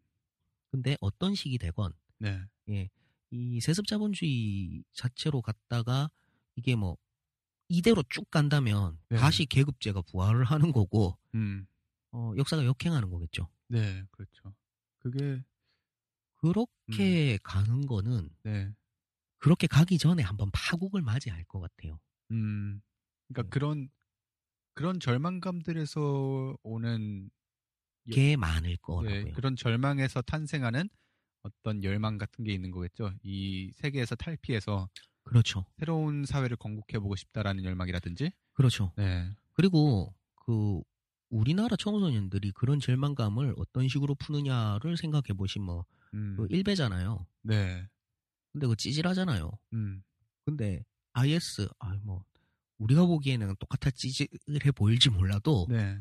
근데 0.72 0.98
어떤 1.02 1.36
식이 1.36 1.58
되건 1.58 1.94
네, 2.20 2.42
예, 2.70 2.90
이 3.32 3.60
세습 3.62 3.88
자본주의 3.88 4.84
자체로 4.94 5.42
갔다가 5.42 6.10
이게 6.56 6.76
뭐 6.76 6.98
이대로 7.68 8.04
쭉 8.10 8.30
간다면 8.30 9.00
네. 9.10 9.18
다시 9.18 9.46
계급제가 9.46 10.02
부활을 10.04 10.44
하는 10.46 10.72
거고 10.72 11.18
음, 11.34 11.66
어, 12.12 12.34
역사가 12.38 12.66
역행하는 12.66 13.10
거겠죠. 13.10 13.50
네, 13.68 14.04
그렇죠. 14.12 14.54
그게 15.00 15.44
그렇게 16.44 17.38
가는 17.42 17.86
거는 17.86 18.30
네, 18.44 18.70
그렇게 19.38 19.66
가기 19.68 19.98
전에 19.98 20.22
한번 20.24 20.50
파국을 20.52 21.02
맞이할 21.02 21.46
것 21.46 21.62
같아요. 21.62 22.00
음, 22.32 22.82
그러니까 23.28 23.44
네. 23.44 23.50
그런 23.50 23.90
그런 24.74 25.00
절망감들에서 25.00 26.58
오는 26.64 27.30
게 28.12 28.36
많을 28.36 28.76
거라고요. 28.78 29.24
네, 29.24 29.32
그런 29.32 29.56
절망에서 29.56 30.22
탄생하는 30.22 30.90
어떤 31.44 31.84
열망 31.84 32.18
같은 32.18 32.44
게 32.44 32.52
있는 32.52 32.72
거겠죠. 32.72 33.14
이 33.24 33.72
세계에서 33.76 34.16
탈피해서 34.16 34.90
그렇죠. 35.24 35.66
새로운 35.80 36.26
사회를 36.26 36.58
건국해 36.58 37.00
보고 37.00 37.16
싶다라는 37.16 37.64
열망이라든지. 37.64 38.32
그렇죠. 38.52 38.92
네. 38.98 39.30
그리고 39.54 40.14
그 40.46 40.82
우리나라 41.30 41.78
청소년들이 41.78 42.52
그런 42.52 42.80
절망감을 42.80 43.56
어떤 43.58 43.88
식으로 43.88 44.16
푸느냐를 44.16 44.98
생각해 44.98 45.34
보시면 45.38 45.66
뭐 45.66 45.86
음, 46.14 46.36
그 46.38 46.48
일배잖아요. 46.50 47.26
네. 47.44 47.88
근데 48.52 48.68
그 48.68 48.76
찌질하잖아요. 48.76 49.52
음, 49.74 50.04
근데 50.46 50.84
IS 51.14 51.68
아뭐 51.80 52.24
우리가 52.78 53.06
보기에는 53.06 53.56
똑같아 53.60 53.90
찌질해 53.92 54.72
보일지 54.76 55.10
몰라도 55.10 55.66
네. 55.70 55.98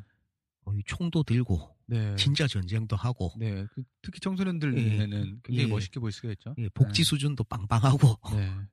어, 0.64 0.72
이 0.75 0.83
총도 0.87 1.22
들고 1.25 1.77
네. 1.87 2.14
진짜 2.16 2.46
전쟁도 2.46 2.96
하고 2.96 3.33
네. 3.38 3.66
그- 3.75 3.83
특히 4.03 4.20
청소년들 4.20 4.77
예. 4.79 4.83
눈에는 4.90 5.40
굉장히 5.42 5.66
예. 5.68 5.72
멋있게 5.72 6.01
보일 6.01 6.12
수가 6.12 6.31
있죠. 6.33 6.55
예, 6.59 6.68
복지 6.70 7.03
네. 7.03 7.05
수준도 7.05 7.44
빵빵하고 7.44 8.16
네. 8.37 8.51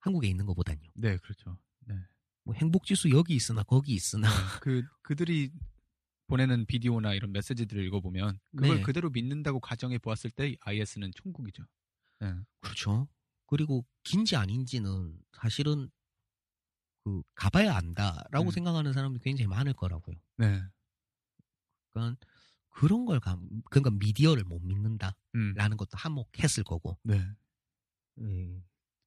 한국에 0.00 0.28
있는 0.28 0.46
것보단요. 0.46 0.90
네, 0.94 1.16
그렇죠. 1.18 1.58
네. 1.86 1.94
뭐 2.44 2.54
행복지수 2.54 3.10
여기 3.10 3.34
있으나 3.34 3.62
거기 3.64 3.92
있으나 3.94 4.28
그 4.60 4.84
그들이 5.02 5.50
보내는 6.26 6.66
비디오나 6.66 7.14
이런 7.14 7.32
메시지들을 7.32 7.84
읽어보면 7.84 8.38
그걸 8.56 8.76
네. 8.76 8.82
그대로 8.82 9.10
믿는다고 9.10 9.60
가정해 9.60 9.98
보았을 9.98 10.30
때 10.30 10.56
IS는 10.60 11.12
천국이죠. 11.14 11.64
네. 12.20 12.34
그렇죠. 12.60 13.08
그리고 13.46 13.84
긴지 14.02 14.36
아닌지는 14.36 15.18
사실은 15.32 15.88
그 17.04 17.22
가봐야 17.34 17.76
안다라고 17.76 18.46
음. 18.46 18.50
생각하는 18.50 18.92
사람들이 18.92 19.22
굉장히 19.22 19.46
많을 19.46 19.72
거라고요. 19.72 20.16
네. 20.38 20.60
그러니까 21.92 22.18
그런 22.70 23.04
걸 23.06 23.20
감, 23.20 23.48
그러니까 23.70 23.90
미디어를 23.90 24.44
못 24.44 24.60
믿는다라는 24.60 25.14
음. 25.36 25.76
것도 25.76 25.90
한몫했을 25.92 26.64
거고 26.64 26.98
네. 27.04 27.24
예. 28.20 28.62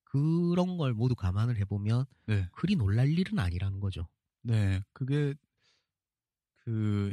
그런 0.06 0.78
걸 0.78 0.94
모두 0.94 1.16
감안을 1.16 1.58
해보면 1.58 2.06
네. 2.26 2.48
그리 2.54 2.76
놀랄 2.76 3.10
일은 3.10 3.38
아니라는 3.38 3.80
거죠. 3.80 4.08
네. 4.42 4.82
그게 4.94 5.36
그 6.70 7.12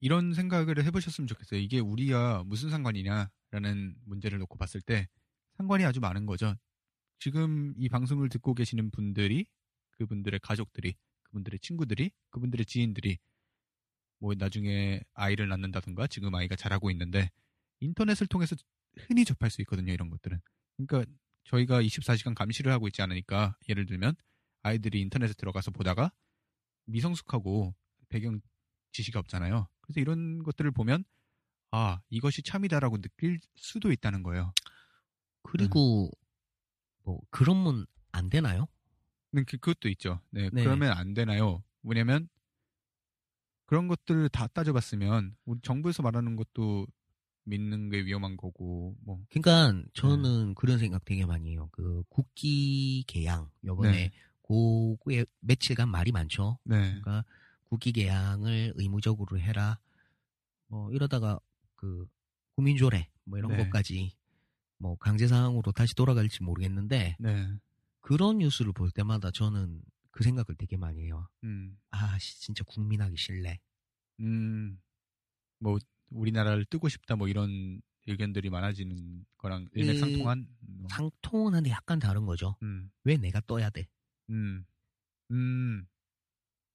이런 0.00 0.32
생각을 0.32 0.82
해보셨으면 0.82 1.28
좋겠어요. 1.28 1.60
이게 1.60 1.80
우리야 1.80 2.44
무슨 2.46 2.70
상관이냐라는 2.70 3.94
문제를 4.06 4.38
놓고 4.38 4.56
봤을 4.56 4.80
때 4.80 5.06
상관이 5.58 5.84
아주 5.84 6.00
많은 6.00 6.24
거죠. 6.24 6.56
지금 7.18 7.74
이 7.76 7.90
방송을 7.90 8.30
듣고 8.30 8.54
계시는 8.54 8.90
분들이 8.90 9.44
그분들의 9.90 10.40
가족들이 10.40 10.94
그분들의 11.24 11.58
친구들이 11.60 12.10
그분들의 12.30 12.64
지인들이 12.64 13.18
뭐 14.18 14.32
나중에 14.34 15.02
아이를 15.12 15.48
낳는다든가 15.48 16.06
지금 16.06 16.34
아이가 16.34 16.56
자라고 16.56 16.90
있는데 16.90 17.30
인터넷을 17.80 18.28
통해서 18.28 18.56
흔히 18.96 19.26
접할 19.26 19.50
수 19.50 19.60
있거든요. 19.60 19.92
이런 19.92 20.08
것들은. 20.08 20.40
그러니까 20.78 21.12
저희가 21.44 21.82
24시간 21.82 22.34
감시를 22.34 22.72
하고 22.72 22.88
있지 22.88 23.02
않으니까 23.02 23.58
예를 23.68 23.84
들면 23.84 24.16
아이들이 24.62 25.02
인터넷에 25.02 25.34
들어가서 25.34 25.70
보다가 25.70 26.12
미성숙하고 26.86 27.74
배경 28.08 28.40
지식이 28.92 29.16
없잖아요. 29.18 29.68
그래서 29.80 30.00
이런 30.00 30.42
것들을 30.42 30.70
보면 30.70 31.04
아 31.70 32.00
이것이 32.10 32.42
참이다라고 32.42 32.98
느낄 33.00 33.40
수도 33.56 33.92
있다는 33.92 34.22
거예요. 34.22 34.52
그리고 35.42 36.10
뭐 37.04 37.20
그런 37.30 37.56
문 37.56 37.86
안 38.10 38.30
되나요? 38.30 38.66
근데 39.30 39.44
그- 39.44 39.58
그것도 39.58 39.88
있죠. 39.90 40.20
네, 40.30 40.48
네. 40.50 40.64
그러면 40.64 40.92
안 40.92 41.12
되나요? 41.12 41.62
왜냐면 41.82 42.26
그런 43.66 43.86
것들을 43.86 44.28
다 44.30 44.46
따져봤으면 44.46 45.36
우리 45.44 45.60
정부에서 45.62 46.02
말하는 46.02 46.36
것도 46.36 46.86
믿는 47.44 47.90
게 47.90 48.04
위험한 48.04 48.36
거고 48.36 48.96
뭐 49.02 49.20
그러니까 49.30 49.82
저는 49.94 50.54
그런 50.54 50.78
생각 50.78 51.04
되게 51.04 51.26
많이 51.26 51.50
해요. 51.52 51.68
그 51.72 52.02
국기 52.08 53.04
개양 53.06 53.50
요번에 53.64 53.90
네. 54.08 54.10
고에 54.42 55.24
며칠간 55.40 55.88
말이 55.90 56.10
많죠. 56.10 56.58
네, 56.64 56.76
그러니까 57.00 57.24
국기 57.68 57.92
개양을 57.92 58.72
의무적으로 58.76 59.38
해라. 59.38 59.78
뭐 60.68 60.90
이러다가 60.92 61.38
그 61.76 62.06
국민조례 62.56 63.08
뭐 63.24 63.38
이런 63.38 63.52
네. 63.52 63.58
것까지 63.58 64.16
뭐 64.78 64.96
강제 64.96 65.26
사항으로 65.26 65.72
다시 65.72 65.94
돌아갈지 65.94 66.42
모르겠는데 66.42 67.16
네, 67.18 67.48
그런 68.00 68.38
뉴스를 68.38 68.72
볼 68.72 68.90
때마다 68.90 69.30
저는 69.30 69.82
그 70.10 70.24
생각을 70.24 70.56
되게 70.56 70.76
많이 70.76 71.04
해요. 71.04 71.28
음, 71.44 71.78
아, 71.90 72.18
씨, 72.18 72.40
진짜 72.40 72.64
국민하기 72.64 73.16
싫네. 73.16 73.60
음, 74.20 74.80
뭐 75.58 75.78
우리나라를 76.10 76.64
뜨고 76.64 76.88
싶다 76.88 77.16
뭐 77.16 77.28
이런 77.28 77.80
의견들이 78.06 78.50
많아지는 78.50 79.26
거랑 79.36 79.68
일맥상통한. 79.72 80.48
뭐. 80.60 80.88
상통은 80.90 81.54
한데 81.54 81.70
약간 81.70 81.98
다른 81.98 82.24
거죠. 82.24 82.56
음, 82.62 82.90
왜 83.04 83.16
내가 83.16 83.40
떠야 83.46 83.70
돼? 83.70 83.86
음, 84.30 84.64
음, 85.30 85.86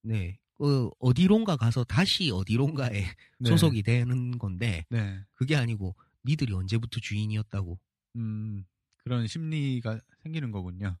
네. 0.02 0.38
그 0.56 0.90
어디론가 0.98 1.56
가서 1.56 1.84
다시 1.84 2.30
어디론가에 2.30 2.90
네. 3.38 3.50
소속이 3.50 3.82
되는 3.82 4.38
건데 4.38 4.84
네, 4.90 5.20
그게 5.32 5.56
아니고 5.56 5.96
니들이 6.24 6.52
언제부터 6.52 7.00
주인이었다고. 7.00 7.78
음, 8.16 8.64
그런 8.98 9.26
심리가 9.26 10.00
생기는 10.22 10.50
거군요. 10.50 10.96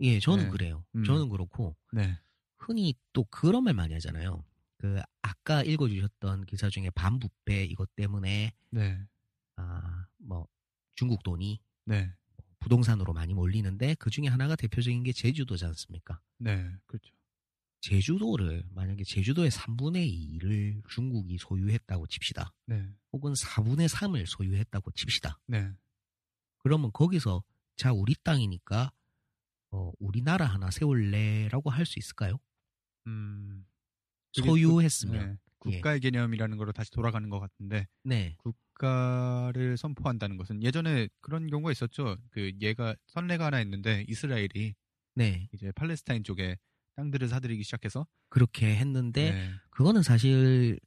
예, 0.00 0.18
저는 0.18 0.44
네. 0.44 0.50
그래요. 0.50 0.84
음. 0.94 1.04
저는 1.04 1.28
그렇고 1.28 1.76
네, 1.92 2.18
흔히 2.58 2.94
또 3.12 3.24
그런 3.24 3.64
말 3.64 3.74
많이 3.74 3.94
하잖아요. 3.94 4.44
그 4.78 5.00
아까 5.22 5.62
읽어주셨던 5.62 6.46
기사 6.46 6.68
중에 6.70 6.90
반부패 6.90 7.64
이것 7.64 7.94
때문에 7.96 8.52
네, 8.70 8.98
아뭐 9.56 10.48
중국 10.94 11.22
돈이 11.22 11.60
네, 11.84 12.12
부동산으로 12.58 13.12
많이 13.12 13.34
몰리는데 13.34 13.94
그 13.98 14.10
중에 14.10 14.26
하나가 14.26 14.56
대표적인 14.56 15.02
게 15.02 15.12
제주도지 15.12 15.64
않습니까? 15.66 16.20
네, 16.38 16.70
그렇죠. 16.86 17.14
제주도를 17.80 18.64
만약에 18.70 19.04
제주도의 19.04 19.50
3분의 19.50 20.38
2를 20.40 20.82
중국이 20.88 21.38
소유했다고 21.38 22.06
칩시다. 22.06 22.52
네, 22.66 22.86
혹은 23.12 23.32
4분의 23.32 23.88
3을 23.88 24.26
소유했다고 24.26 24.90
칩시다. 24.92 25.38
네, 25.46 25.70
그러면 26.58 26.90
거기서 26.92 27.42
자 27.76 27.92
우리 27.92 28.14
땅이니까 28.22 28.92
어, 29.72 29.92
우리나라 29.98 30.46
하나 30.46 30.70
세울래라고 30.70 31.70
할 31.70 31.86
수 31.86 31.98
있을까요? 31.98 32.38
음, 33.06 33.64
소유했으면 34.32 35.30
네, 35.30 35.36
국가의 35.58 36.00
개념이라는 36.00 36.56
거로 36.58 36.72
다시 36.72 36.90
돌아가는 36.90 37.28
것 37.30 37.40
같은데 37.40 37.86
네, 38.04 38.34
국가를 38.38 39.76
선포한다는 39.76 40.36
것은 40.36 40.62
예전에 40.62 41.08
그런 41.20 41.48
경우가 41.48 41.72
있었죠. 41.72 42.16
그 42.30 42.52
얘가 42.60 42.94
선례가 43.08 43.46
하나 43.46 43.60
있는데 43.62 44.04
이스라엘이 44.08 44.74
네 45.14 45.48
이제 45.52 45.72
팔레스타인 45.72 46.24
쪽에 46.24 46.56
땅들을 46.96 47.28
사들이기 47.28 47.62
시작해서 47.64 48.06
그렇게 48.28 48.76
했는데 48.76 49.32
네, 49.32 49.50
그거는 49.70 50.02
사실 50.02 50.78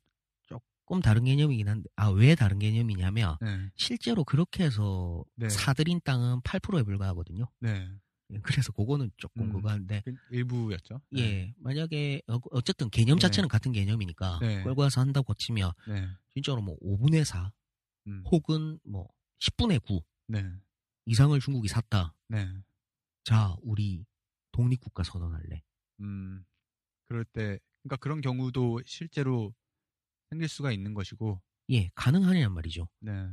조금 0.46 1.02
다른 1.02 1.24
개념이긴 1.26 1.68
한데 1.68 1.90
아 1.96 2.10
왜 2.12 2.36
다른 2.36 2.60
개념이냐면 2.60 3.38
네, 3.42 3.70
실제로 3.76 4.24
그렇게 4.24 4.64
해서 4.66 5.24
네. 5.36 5.50
사들인 5.50 6.02
땅은 6.04 6.42
8%에 6.42 6.84
불과하거든요. 6.84 7.46
네, 7.60 7.90
예, 8.32 8.40
그래서 8.42 8.72
그거는 8.72 9.12
조금 9.18 9.44
음. 9.44 9.54
그거 9.54 9.70
한데 9.70 10.02
그 10.06 10.14
일부였죠. 10.32 11.02
네, 11.12 11.22
예 11.22 11.54
만약에 11.58 12.22
어, 12.28 12.38
어쨌든 12.52 12.90
개념 12.90 13.18
네. 13.18 13.22
자체는 13.22 13.48
같은 13.50 13.72
개념이니까 13.72 14.40
네. 14.42 14.64
끌고 14.64 14.82
와서 14.82 15.02
한다고 15.02 15.34
치면 15.34 15.72
네, 15.88 16.08
진짜로 16.34 16.62
뭐 16.62 16.78
5분의 16.80 17.24
4 17.24 17.52
음, 18.08 18.24
혹은 18.30 18.80
뭐 18.84 19.08
10분의 19.40 19.82
9 19.84 20.04
네, 20.28 20.46
이상을 21.06 21.38
중국이 21.40 21.68
샀다. 21.68 22.14
네, 22.30 22.48
자 23.24 23.56
우리 23.62 24.06
독립국가 24.52 25.04
선언할래. 25.04 25.64
음, 26.00 26.44
그럴 27.08 27.26
때 27.26 27.60
그러니까 27.84 27.98
그런 27.98 28.22
경우도 28.22 28.82
실제로 28.86 29.54
생길 30.30 30.48
수가 30.48 30.72
있는 30.72 30.94
것이고, 30.94 31.42
예 31.72 31.90
가능하냐는 31.96 32.54
말이죠. 32.54 32.88
네, 33.00 33.30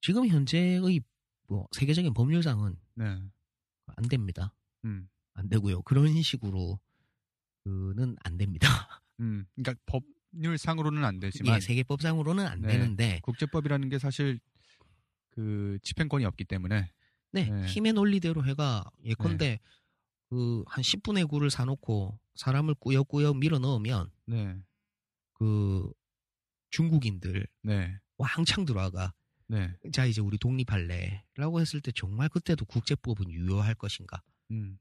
지금 0.00 0.26
현재의 0.26 1.00
뭐 1.48 1.66
세계적인 1.72 2.14
법률상은 2.14 2.76
네, 2.94 3.04
안 3.04 4.08
됩니다. 4.08 4.54
음, 4.84 5.08
안 5.34 5.48
되고요. 5.48 5.82
그런 5.82 6.20
식으로 6.22 6.80
그는 7.64 8.16
안 8.24 8.36
됩니다. 8.36 8.68
음, 9.20 9.46
그러니까 9.54 9.80
법률상으로는 10.32 11.04
안 11.04 11.20
되지만 11.20 11.56
예, 11.56 11.60
세계법상으로는 11.60 12.46
안 12.46 12.60
네. 12.62 12.68
되는데 12.68 13.20
국제법이라는 13.22 13.88
게 13.88 13.98
사실 13.98 14.40
그 15.30 15.78
집행권이 15.82 16.24
없기 16.24 16.44
때문에 16.44 16.90
네, 17.32 17.44
네. 17.48 17.66
힘의 17.66 17.92
논리대로 17.94 18.44
해가 18.44 18.84
예컨대 19.04 19.60
그 20.32 20.64
한 20.66 20.82
10분의 20.82 21.26
9를 21.26 21.50
사놓고 21.50 22.18
사람을 22.36 22.74
꾸역꾸역 22.76 23.36
밀어 23.36 23.58
넣으면 23.58 24.10
네, 24.24 24.58
그 25.34 25.92
중국인들 26.70 27.46
네, 27.60 27.98
왕창 28.16 28.64
들어와가 28.64 29.12
네, 29.48 29.74
자 29.92 30.06
이제 30.06 30.22
우리 30.22 30.38
독립할래라고 30.38 31.60
했을 31.60 31.82
때 31.82 31.92
정말 31.94 32.30
그때도 32.30 32.64
국제법은 32.64 33.30
유효할 33.30 33.74
것인가? 33.74 34.22
음, 34.52 34.78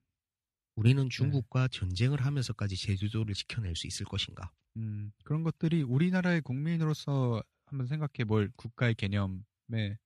우리는 0.76 1.10
중국과 1.10 1.68
전쟁을 1.68 2.26
하면서까지 2.26 2.78
제주도를 2.78 3.34
지켜낼 3.34 3.76
수 3.76 3.88
있을 3.88 4.06
것인가? 4.06 4.54
음, 4.78 5.12
그런 5.26 5.44
것들이 5.44 5.84
우리나라의 5.84 6.40
국민으로서 6.44 7.44
한번 7.66 7.88
생각해 7.88 8.24
볼 8.26 8.50
국가의 8.56 8.96
개념에 8.96 9.98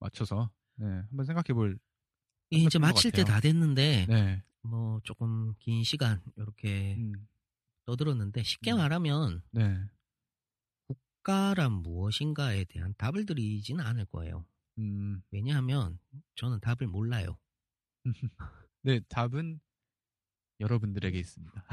맞춰서 0.00 0.50
네, 0.74 0.86
한번 0.86 1.24
생각해 1.24 1.54
볼 1.54 1.78
이제 2.50 2.80
마칠 2.80 3.12
때. 3.12 3.22
다 3.22 3.40
됐는데 3.40 4.06
네. 4.08 4.42
뭐 4.62 5.00
조금 5.04 5.54
긴 5.58 5.82
시간 5.84 6.22
이렇게 6.36 6.96
음, 6.96 7.28
떠들었는데 7.84 8.42
쉽게 8.42 8.72
음. 8.72 8.78
말하면 8.78 9.42
네. 9.50 9.78
국가란 10.86 11.72
무엇인가에 11.72 12.64
대한 12.64 12.94
답을 12.96 13.26
드리지는 13.26 13.84
않을 13.84 14.06
거예요. 14.06 14.44
음, 14.78 15.22
왜냐하면 15.30 15.98
저는 16.36 16.60
답을 16.60 16.88
몰라요. 16.88 17.38
네, 18.82 19.00
답은 19.08 19.60
여러분들에게 20.60 21.18
있습니다. 21.18 21.64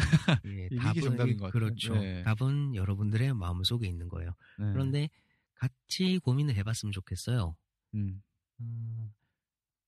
예, 0.46 0.70
이게 0.98 1.02
정답인 1.02 1.38
것. 1.38 1.52
그렇죠. 1.52 1.94
네. 1.94 2.24
답은 2.24 2.76
여러분들의 2.76 3.34
마음 3.34 3.64
속에 3.64 3.88
있는 3.88 4.08
거예요. 4.10 4.32
네. 4.58 4.72
그런데 4.74 5.10
같이 5.54 6.20
고민을 6.20 6.56
해봤으면 6.56 6.92
좋겠어요. 6.92 7.56
음, 7.96 8.24
음, 8.60 9.14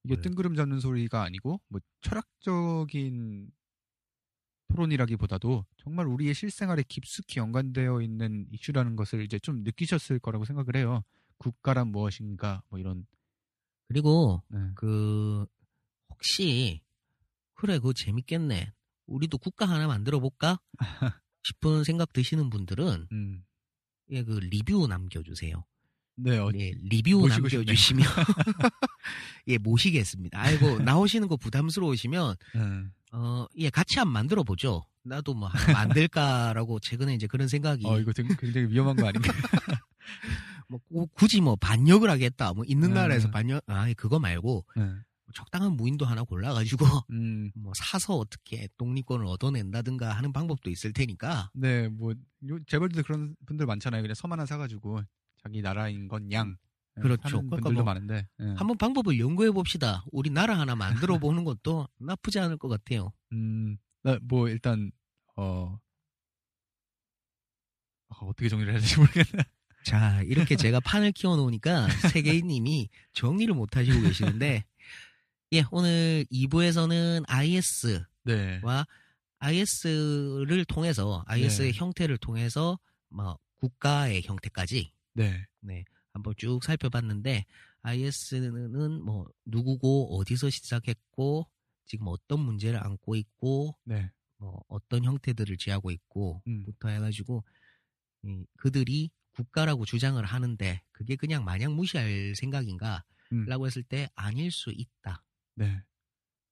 이게 0.03 0.15
네. 0.15 0.21
뜬구름 0.21 0.55
잡는 0.55 0.79
소리가 0.79 1.23
아니고 1.23 1.61
뭐 1.67 1.79
철학적인 2.01 3.51
토론이라기보다도 4.69 5.65
정말 5.77 6.07
우리의 6.07 6.33
실생활에 6.33 6.83
깊숙이 6.87 7.39
연관되어 7.39 8.01
있는 8.01 8.47
이슈라는 8.51 8.95
것을 8.95 9.21
이제 9.23 9.37
좀 9.39 9.63
느끼셨을 9.63 10.19
거라고 10.19 10.45
생각을 10.45 10.75
해요. 10.75 11.03
국가란 11.37 11.89
무엇인가 11.89 12.63
뭐 12.69 12.79
이런 12.79 13.05
그리고 13.87 14.41
네. 14.47 14.59
그 14.75 15.45
혹시 16.09 16.81
그래 17.53 17.77
그거 17.77 17.93
재밌겠네. 17.93 18.71
우리도 19.07 19.37
국가 19.37 19.65
하나 19.65 19.87
만들어 19.87 20.19
볼까 20.19 20.59
싶은 21.43 21.83
생각 21.83 22.13
드시는 22.13 22.49
분들은 22.49 23.07
음. 23.11 23.45
예, 24.11 24.23
그 24.23 24.39
리뷰 24.39 24.87
남겨주세요. 24.87 25.65
네, 26.23 26.37
어, 26.37 26.51
예, 26.55 26.71
리뷰 26.83 27.19
모시고 27.19 27.49
싶네요. 27.49 27.63
남겨주시면 27.65 28.05
예 29.47 29.57
모시겠습니다. 29.57 30.39
아이고 30.39 30.79
나오시는 30.79 31.27
거 31.27 31.37
부담스러우시면 31.37 32.35
음. 32.55 32.91
어, 33.13 33.45
예, 33.57 33.69
같이 33.69 33.97
한번 33.99 34.13
만들어 34.13 34.43
보죠. 34.43 34.83
나도 35.03 35.33
뭐 35.33 35.49
만들까라고 35.73 36.79
최근에 36.79 37.15
이제 37.15 37.27
그런 37.27 37.47
생각이 37.47 37.85
어, 37.85 37.99
이거 37.99 38.11
굉장히 38.13 38.67
위험한 38.67 38.95
거 38.95 39.07
아닌가? 39.07 39.33
뭐 40.67 40.79
구- 40.87 41.07
굳이 41.07 41.41
뭐 41.41 41.55
반역을 41.55 42.09
하겠다. 42.09 42.53
뭐 42.53 42.63
있는 42.67 42.89
네. 42.89 42.95
나라에서 42.95 43.29
반역 43.31 43.63
아 43.67 43.91
그거 43.97 44.19
말고 44.19 44.65
네. 44.75 44.89
적당한 45.33 45.73
무인도 45.73 46.05
하나 46.05 46.23
골라가지고 46.23 46.85
음, 47.11 47.51
뭐 47.55 47.71
사서 47.75 48.15
어떻게 48.17 48.67
독립권을 48.77 49.25
얻어낸다든가 49.25 50.11
하는 50.11 50.31
방법도 50.33 50.69
있을 50.69 50.93
테니까 50.93 51.49
네, 51.53 51.87
뭐 51.87 52.13
요- 52.49 52.59
재벌들 52.67 53.03
그런 53.03 53.35
분들 53.45 53.65
많잖아요. 53.65 54.01
그냥 54.01 54.13
섬 54.15 54.31
하나 54.31 54.45
사가지고 54.45 55.01
자기 55.43 55.61
나라인 55.61 56.07
건 56.07 56.31
양. 56.31 56.57
네, 56.95 57.01
그렇죠. 57.03 57.21
하는 57.23 57.49
그러니까 57.49 57.55
분들도 57.57 57.83
뭐 57.83 57.83
많은데. 57.83 58.27
네. 58.37 58.45
한번 58.57 58.77
방법을 58.77 59.19
연구해 59.19 59.51
봅시다. 59.51 60.03
우리 60.11 60.29
나라 60.29 60.59
하나 60.59 60.75
만들어 60.75 61.17
보는 61.19 61.43
것도 61.43 61.87
나쁘지 61.97 62.39
않을 62.39 62.57
것 62.57 62.67
같아요. 62.67 63.13
음, 63.31 63.77
나, 64.03 64.19
뭐 64.21 64.49
일단 64.49 64.91
어, 65.35 65.79
어, 68.09 68.25
어떻게 68.25 68.49
정리를 68.49 68.73
해야 68.73 68.79
될지 68.79 68.99
모르겠네. 68.99 69.43
자 69.83 70.21
이렇게 70.23 70.55
제가 70.55 70.79
판을 70.81 71.11
키워놓으니까 71.11 71.89
세계인님이 72.13 72.89
정리를 73.13 73.53
못 73.53 73.75
하시고 73.75 74.01
계시는데 74.01 74.65
예 75.53 75.63
오늘 75.71 76.25
2부에서는 76.31 77.23
IS 77.27 78.03
네. 78.23 78.59
와 78.63 78.85
IS를 79.39 80.65
통해서 80.65 81.23
IS의 81.25 81.71
네. 81.71 81.79
형태를 81.79 82.17
통해서 82.19 82.77
뭐 83.09 83.39
국가의 83.55 84.21
형태까지 84.23 84.91
네. 85.13 85.45
네 85.61 85.83
한번 86.13 86.33
쭉 86.37 86.63
살펴봤는데 86.63 87.45
IS는 87.81 89.03
뭐 89.03 89.27
누구고 89.45 90.17
어디서 90.17 90.49
시작했고 90.49 91.47
지금 91.85 92.07
어떤 92.07 92.39
문제를 92.39 92.83
안고 92.83 93.15
있고 93.15 93.77
네. 93.85 94.11
뭐 94.37 94.61
어떤 94.67 95.03
형태들을 95.03 95.57
취하고 95.57 95.91
있고 95.91 96.41
음. 96.47 96.63
부터 96.63 96.89
해가지고 96.89 97.43
이 98.23 98.45
그들이 98.57 99.11
국가라고 99.33 99.85
주장을 99.85 100.23
하는데 100.23 100.81
그게 100.91 101.15
그냥 101.15 101.43
마냥 101.43 101.75
무시할 101.75 102.35
생각인가 102.35 103.03
음. 103.31 103.45
라고 103.45 103.65
했을 103.65 103.83
때 103.83 104.09
아닐 104.15 104.51
수 104.51 104.71
있다 104.71 105.23
네. 105.55 105.81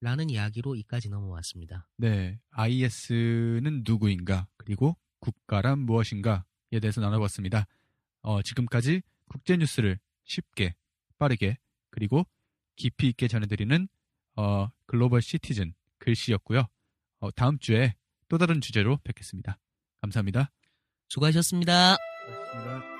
라는 0.01 0.29
이야기로 0.29 0.75
이까지 0.75 1.09
넘어왔습니다. 1.09 1.87
네. 1.97 2.39
IS는 2.51 3.83
누구인가? 3.85 4.47
그리고 4.55 4.97
국가란 5.19 5.79
무엇인가에 5.79 6.79
대해서 6.81 7.01
나눠봤습니다. 7.01 7.67
어, 8.21 8.41
지금까지 8.41 9.01
국제 9.29 9.57
뉴스를 9.57 9.99
쉽게, 10.25 10.75
빠르게, 11.17 11.57
그리고 11.89 12.25
깊이 12.75 13.07
있게 13.09 13.27
전해드리는 13.27 13.87
어, 14.35 14.69
글로벌 14.85 15.21
시티즌 15.21 15.73
글씨였고요. 15.97 16.67
어, 17.19 17.31
다음 17.31 17.59
주에 17.59 17.95
또 18.27 18.37
다른 18.37 18.61
주제로 18.61 18.97
뵙겠습니다. 19.03 19.57
감사합니다. 20.01 20.51
수고하셨습니다. 21.09 21.97
고맙습니다. 22.53 22.98